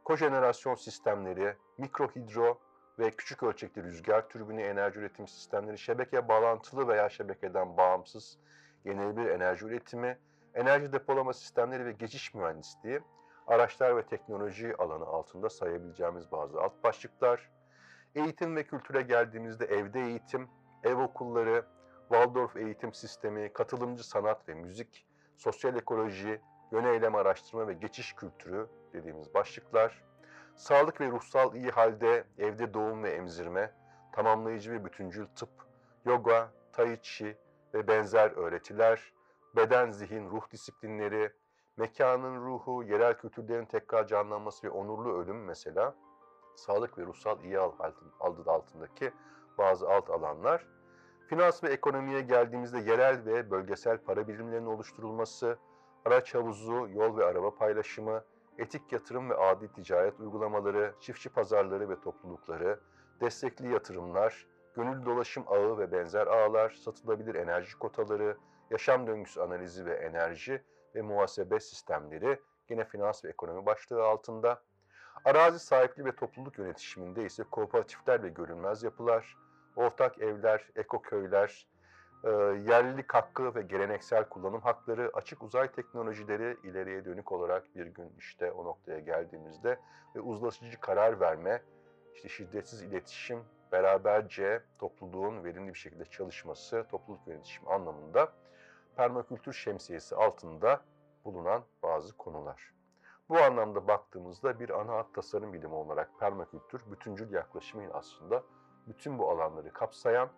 kojenerasyon 0.04 0.74
sistemleri, 0.74 1.56
mikrohidro 1.78 2.58
ve 2.98 3.10
küçük 3.10 3.42
ölçekli 3.42 3.82
rüzgar 3.82 4.28
türbini 4.28 4.62
enerji 4.62 4.98
üretim 5.00 5.28
sistemleri, 5.28 5.78
şebeke 5.78 6.28
bağlantılı 6.28 6.88
veya 6.88 7.08
şebekeden 7.08 7.76
bağımsız 7.76 8.38
yenilenebilir 8.84 9.30
enerji 9.30 9.66
üretimi, 9.66 10.18
enerji 10.54 10.92
depolama 10.92 11.32
sistemleri 11.32 11.84
ve 11.84 11.92
geçiş 11.92 12.34
mühendisliği, 12.34 13.00
araçlar 13.46 13.96
ve 13.96 14.02
teknoloji 14.02 14.76
alanı 14.76 15.04
altında 15.04 15.50
sayabileceğimiz 15.50 16.32
bazı 16.32 16.60
alt 16.60 16.84
başlıklar. 16.84 17.50
Eğitim 18.14 18.56
ve 18.56 18.64
kültüre 18.64 19.02
geldiğimizde 19.02 19.64
evde 19.64 20.00
eğitim, 20.00 20.48
ev 20.84 20.96
okulları, 20.96 21.66
Waldorf 22.08 22.56
eğitim 22.56 22.94
sistemi, 22.94 23.52
katılımcı 23.52 24.08
sanat 24.08 24.48
ve 24.48 24.54
müzik, 24.54 25.06
sosyal 25.36 25.76
ekoloji, 25.76 26.40
yön 26.72 26.84
eylem 26.84 27.14
araştırma 27.14 27.68
ve 27.68 27.72
geçiş 27.72 28.12
kültürü 28.12 28.68
dediğimiz 28.92 29.34
başlıklar. 29.34 30.04
Sağlık 30.56 31.00
ve 31.00 31.10
ruhsal 31.10 31.54
iyi 31.54 31.70
halde 31.70 32.24
evde 32.38 32.74
doğum 32.74 33.02
ve 33.02 33.10
emzirme, 33.10 33.74
tamamlayıcı 34.12 34.72
ve 34.72 34.84
bütüncül 34.84 35.26
tıp, 35.26 35.50
yoga, 36.04 36.52
tai 36.72 36.98
chi 37.02 37.38
ve 37.74 37.88
benzer 37.88 38.30
öğretiler, 38.30 39.12
beden, 39.56 39.90
zihin, 39.90 40.30
ruh 40.30 40.50
disiplinleri, 40.50 41.32
mekanın 41.76 42.46
ruhu, 42.46 42.82
yerel 42.82 43.18
kültürlerin 43.18 43.66
tekrar 43.66 44.06
canlanması 44.06 44.66
ve 44.66 44.70
onurlu 44.70 45.18
ölüm 45.18 45.44
mesela, 45.44 45.94
sağlık 46.56 46.98
ve 46.98 47.02
ruhsal 47.02 47.44
iyi 47.44 47.58
altın, 47.58 48.44
altındaki 48.46 49.12
bazı 49.58 49.88
alt 49.88 50.10
alanlar. 50.10 50.66
Finans 51.26 51.64
ve 51.64 51.68
ekonomiye 51.68 52.20
geldiğimizde 52.20 52.78
yerel 52.78 53.24
ve 53.24 53.50
bölgesel 53.50 53.98
para 53.98 54.28
birimlerinin 54.28 54.66
oluşturulması, 54.66 55.58
araç 56.04 56.34
havuzu, 56.34 56.88
yol 56.88 57.16
ve 57.16 57.24
araba 57.24 57.54
paylaşımı, 57.54 58.24
etik 58.58 58.92
yatırım 58.92 59.30
ve 59.30 59.34
adil 59.34 59.68
ticaret 59.68 60.20
uygulamaları, 60.20 60.94
çiftçi 61.00 61.28
pazarları 61.28 61.88
ve 61.88 62.00
toplulukları, 62.00 62.80
destekli 63.20 63.72
yatırımlar, 63.72 64.46
gönüllü 64.74 65.06
dolaşım 65.06 65.44
ağı 65.46 65.78
ve 65.78 65.92
benzer 65.92 66.26
ağlar, 66.26 66.70
satılabilir 66.70 67.34
enerji 67.34 67.78
kotaları, 67.78 68.36
yaşam 68.70 69.06
döngüsü 69.06 69.40
analizi 69.40 69.86
ve 69.86 69.94
enerji 69.94 70.62
ve 70.94 71.02
muhasebe 71.02 71.60
sistemleri 71.60 72.40
yine 72.68 72.84
finans 72.84 73.24
ve 73.24 73.28
ekonomi 73.28 73.66
başlığı 73.66 74.04
altında. 74.04 74.62
Arazi 75.24 75.58
sahipliği 75.58 76.04
ve 76.04 76.12
topluluk 76.12 76.58
yönetişiminde 76.58 77.24
ise 77.24 77.42
kooperatifler 77.42 78.22
ve 78.22 78.28
görünmez 78.28 78.82
yapılar, 78.82 79.36
ortak 79.76 80.18
evler, 80.18 80.68
ekoköyler, 80.76 81.66
e, 82.24 82.28
yerlilik 82.68 83.14
hakkı 83.14 83.54
ve 83.54 83.62
geleneksel 83.62 84.28
kullanım 84.28 84.60
hakları, 84.60 85.10
açık 85.14 85.42
uzay 85.42 85.72
teknolojileri 85.72 86.56
ileriye 86.64 87.04
dönük 87.04 87.32
olarak 87.32 87.76
bir 87.76 87.86
gün 87.86 88.12
işte 88.18 88.52
o 88.52 88.64
noktaya 88.64 88.98
geldiğimizde 88.98 89.78
ve 90.16 90.20
uzlaşıcı 90.20 90.80
karar 90.80 91.20
verme, 91.20 91.62
işte 92.14 92.28
şiddetsiz 92.28 92.82
iletişim, 92.82 93.44
beraberce 93.72 94.62
topluluğun 94.78 95.44
verimli 95.44 95.74
bir 95.74 95.78
şekilde 95.78 96.04
çalışması, 96.04 96.86
topluluk 96.90 97.26
yönetişimi 97.26 97.68
anlamında 97.68 98.32
permakültür 98.96 99.52
şemsiyesi 99.52 100.16
altında 100.16 100.80
bulunan 101.24 101.64
bazı 101.82 102.16
konular. 102.16 102.72
Bu 103.32 103.38
anlamda 103.38 103.88
baktığımızda 103.88 104.60
bir 104.60 104.70
ana 104.70 104.92
hat 104.92 105.14
tasarım 105.14 105.52
bilimi 105.52 105.74
olarak 105.74 106.10
permakültür 106.20 106.82
bütüncül 106.90 107.32
yaklaşımın 107.32 107.90
aslında 107.92 108.42
bütün 108.86 109.18
bu 109.18 109.30
alanları 109.30 109.72
kapsayan, 109.72 110.28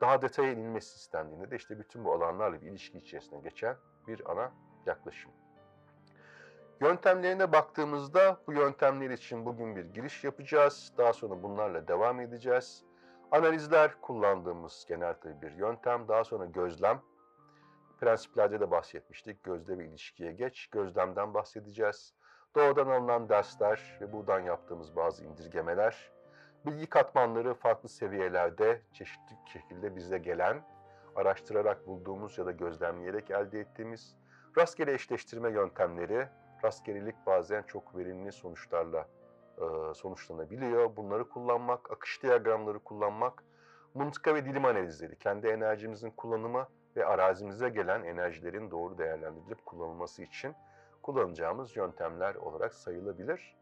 daha 0.00 0.22
detaya 0.22 0.52
inilmesi 0.52 0.96
istendiğinde 0.96 1.50
de 1.50 1.56
işte 1.56 1.78
bütün 1.78 2.04
bu 2.04 2.12
alanlarla 2.12 2.62
bir 2.62 2.66
ilişki 2.66 2.98
içerisinde 2.98 3.40
geçen 3.40 3.76
bir 4.06 4.30
ana 4.30 4.52
yaklaşım. 4.86 5.32
Yöntemlerine 6.80 7.52
baktığımızda 7.52 8.36
bu 8.46 8.52
yöntemler 8.52 9.10
için 9.10 9.46
bugün 9.46 9.76
bir 9.76 9.84
giriş 9.84 10.24
yapacağız. 10.24 10.92
Daha 10.98 11.12
sonra 11.12 11.42
bunlarla 11.42 11.88
devam 11.88 12.20
edeceğiz. 12.20 12.84
Analizler 13.30 14.00
kullandığımız 14.00 14.84
genel 14.88 15.14
bir 15.42 15.52
yöntem. 15.52 16.08
Daha 16.08 16.24
sonra 16.24 16.44
gözlem. 16.44 17.02
Prensiplerde 18.02 18.60
de 18.60 18.70
bahsetmiştik. 18.70 19.44
Gözle 19.44 19.78
ve 19.78 19.86
ilişkiye 19.86 20.32
geç. 20.32 20.66
Gözlemden 20.66 21.34
bahsedeceğiz. 21.34 22.14
Doğadan 22.54 22.86
alınan 22.86 23.28
dersler 23.28 23.98
ve 24.00 24.12
buradan 24.12 24.40
yaptığımız 24.40 24.96
bazı 24.96 25.24
indirgemeler 25.24 26.12
Bilgi 26.66 26.86
katmanları 26.86 27.54
farklı 27.54 27.88
seviyelerde 27.88 28.82
çeşitli 28.92 29.36
şekilde 29.52 29.96
bize 29.96 30.18
gelen, 30.18 30.62
araştırarak 31.16 31.86
bulduğumuz 31.86 32.38
ya 32.38 32.46
da 32.46 32.50
gözlemleyerek 32.50 33.30
elde 33.30 33.60
ettiğimiz 33.60 34.16
rastgele 34.58 34.92
eşleştirme 34.92 35.50
yöntemleri, 35.50 36.28
rastgelelik 36.64 37.26
bazen 37.26 37.62
çok 37.62 37.96
verimli 37.96 38.32
sonuçlarla 38.32 39.08
e, 39.58 39.94
sonuçlanabiliyor. 39.94 40.96
Bunları 40.96 41.28
kullanmak, 41.28 41.90
akış 41.90 42.22
diyagramları 42.22 42.78
kullanmak, 42.78 43.44
mıntıka 43.94 44.34
ve 44.34 44.44
dilim 44.44 44.64
analizleri, 44.64 45.18
kendi 45.18 45.46
enerjimizin 45.46 46.10
kullanımı 46.10 46.66
ve 46.96 47.06
arazimize 47.06 47.68
gelen 47.68 48.02
enerjilerin 48.02 48.70
doğru 48.70 48.98
değerlendirilip 48.98 49.66
kullanılması 49.66 50.22
için 50.22 50.54
kullanacağımız 51.02 51.76
yöntemler 51.76 52.34
olarak 52.34 52.74
sayılabilir. 52.74 53.56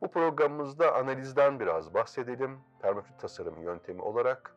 Bu 0.00 0.10
programımızda 0.10 0.94
analizden 0.94 1.60
biraz 1.60 1.94
bahsedelim. 1.94 2.60
Permakültür 2.82 3.18
tasarım 3.18 3.62
yöntemi 3.62 4.02
olarak. 4.02 4.56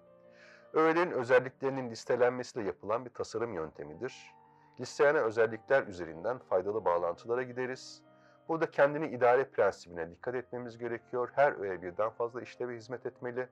Öğelerin 0.73 1.11
özelliklerinin 1.11 1.89
listelenmesiyle 1.89 2.67
yapılan 2.67 3.05
bir 3.05 3.09
tasarım 3.09 3.53
yöntemidir. 3.53 4.31
Listelenen 4.79 5.23
özellikler 5.23 5.87
üzerinden 5.87 6.39
faydalı 6.39 6.85
bağlantılara 6.85 7.43
gideriz. 7.43 8.01
Burada 8.47 8.71
kendini 8.71 9.07
idare 9.07 9.43
prensibine 9.43 10.09
dikkat 10.11 10.35
etmemiz 10.35 10.77
gerekiyor. 10.77 11.29
Her 11.33 11.59
öğe 11.59 11.81
birden 11.81 12.09
fazla 12.09 12.41
işleve 12.41 12.75
hizmet 12.75 13.05
etmeli 13.05 13.47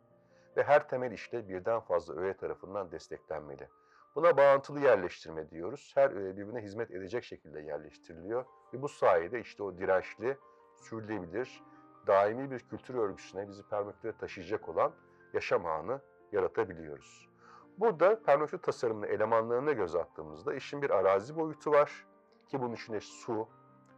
ve 0.57 0.63
her 0.63 0.89
temel 0.89 1.11
işte 1.11 1.49
birden 1.49 1.79
fazla 1.79 2.15
öğe 2.15 2.33
tarafından 2.33 2.91
desteklenmeli. 2.91 3.67
Buna 4.15 4.37
bağlantılı 4.37 4.79
yerleştirme 4.79 5.49
diyoruz. 5.49 5.91
Her 5.95 6.15
birbirine 6.15 6.61
hizmet 6.61 6.91
edecek 6.91 7.23
şekilde 7.23 7.61
yerleştiriliyor 7.61 8.45
ve 8.73 8.81
bu 8.81 8.89
sayede 8.89 9.39
işte 9.39 9.63
o 9.63 9.77
dirençli, 9.77 10.37
sürdürülebilir, 10.75 11.63
daimi 12.07 12.51
bir 12.51 12.59
kültür 12.59 12.95
örgüsüne 12.95 13.47
bizi 13.49 13.63
permakültüre 13.63 14.17
taşıyacak 14.17 14.69
olan 14.69 14.93
yaşam 15.33 15.65
ağını 15.65 16.01
yaratabiliyoruz. 16.31 17.29
Burada 17.77 18.23
permakültür 18.23 18.63
tasarımının 18.63 19.07
elemanlarına 19.07 19.71
göz 19.71 19.95
attığımızda 19.95 20.53
işin 20.53 20.81
bir 20.81 20.89
arazi 20.89 21.35
boyutu 21.35 21.71
var 21.71 22.05
ki 22.49 22.61
bunun 22.61 22.73
içinde 22.73 22.99
su, 23.01 23.47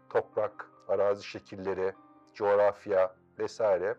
toprak, 0.09 0.71
arazi 0.87 1.23
şekilleri, 1.23 1.93
coğrafya 2.33 3.15
vesaire 3.39 3.97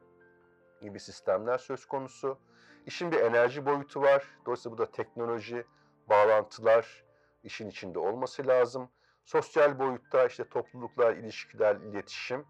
gibi 0.81 1.01
sistemler 1.01 1.59
söz 1.59 1.87
konusu. 1.87 2.39
İşin 2.87 3.13
bir 3.13 3.21
enerji 3.21 3.67
boyutu 3.67 4.03
var. 4.03 4.39
Dolayısıyla 4.47 4.79
burada 4.79 4.91
teknoloji, 4.91 5.67
bağlantılar 6.09 7.05
işin 7.43 7.69
içinde 7.69 7.99
olması 7.99 8.47
lazım. 8.47 8.89
Sosyal 9.25 9.79
boyutta 9.79 10.27
işte 10.27 10.49
topluluklar, 10.49 11.17
ilişkiler, 11.17 11.77
iletişim, 11.77 12.47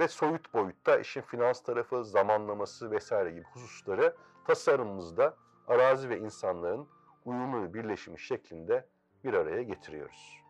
ve 0.00 0.08
soyut 0.08 0.54
boyutta 0.54 0.98
işin 0.98 1.22
finans 1.22 1.62
tarafı, 1.62 2.04
zamanlaması 2.04 2.90
vesaire 2.90 3.30
gibi 3.30 3.44
hususları 3.44 4.16
tasarımımızda 4.46 5.36
arazi 5.68 6.10
ve 6.10 6.18
insanların 6.18 6.88
uyumlu 7.24 7.62
ve 7.62 7.74
birleşimi 7.74 8.20
şeklinde 8.20 8.86
bir 9.24 9.34
araya 9.34 9.62
getiriyoruz. 9.62 10.42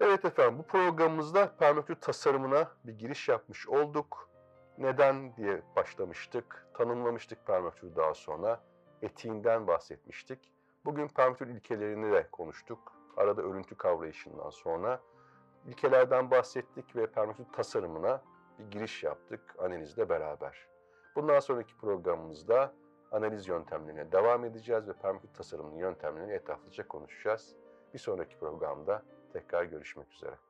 Evet 0.00 0.24
efendim 0.24 0.58
bu 0.58 0.62
programımızda 0.62 1.56
permakültür 1.56 2.00
tasarımına 2.00 2.68
bir 2.84 2.92
giriş 2.92 3.28
yapmış 3.28 3.68
olduk. 3.68 4.30
Neden 4.78 5.36
diye 5.36 5.62
başlamıştık, 5.76 6.66
tanımlamıştık 6.74 7.46
permakültürü 7.46 7.96
daha 7.96 8.14
sonra, 8.14 8.60
etiğinden 9.02 9.66
bahsetmiştik. 9.66 10.52
Bugün 10.84 11.08
permakültür 11.08 11.54
ilkelerini 11.54 12.12
de 12.12 12.26
konuştuk. 12.32 12.92
Arada 13.16 13.42
örüntü 13.42 13.76
kavrayışından 13.76 14.50
sonra 14.50 15.00
İlkelerden 15.66 16.30
bahsettik 16.30 16.96
ve 16.96 17.06
permakültür 17.06 17.52
tasarımına 17.52 18.22
bir 18.58 18.70
giriş 18.70 19.04
yaptık 19.04 19.40
analizle 19.58 20.08
beraber. 20.08 20.66
Bundan 21.16 21.40
sonraki 21.40 21.76
programımızda 21.76 22.72
analiz 23.12 23.48
yöntemlerine 23.48 24.12
devam 24.12 24.44
edeceğiz 24.44 24.88
ve 24.88 24.92
permakültür 24.92 25.34
tasarımının 25.34 25.76
yöntemlerini 25.76 26.32
etraflıca 26.32 26.88
konuşacağız. 26.88 27.56
Bir 27.94 27.98
sonraki 27.98 28.38
programda 28.38 29.02
tekrar 29.32 29.64
görüşmek 29.64 30.12
üzere. 30.12 30.49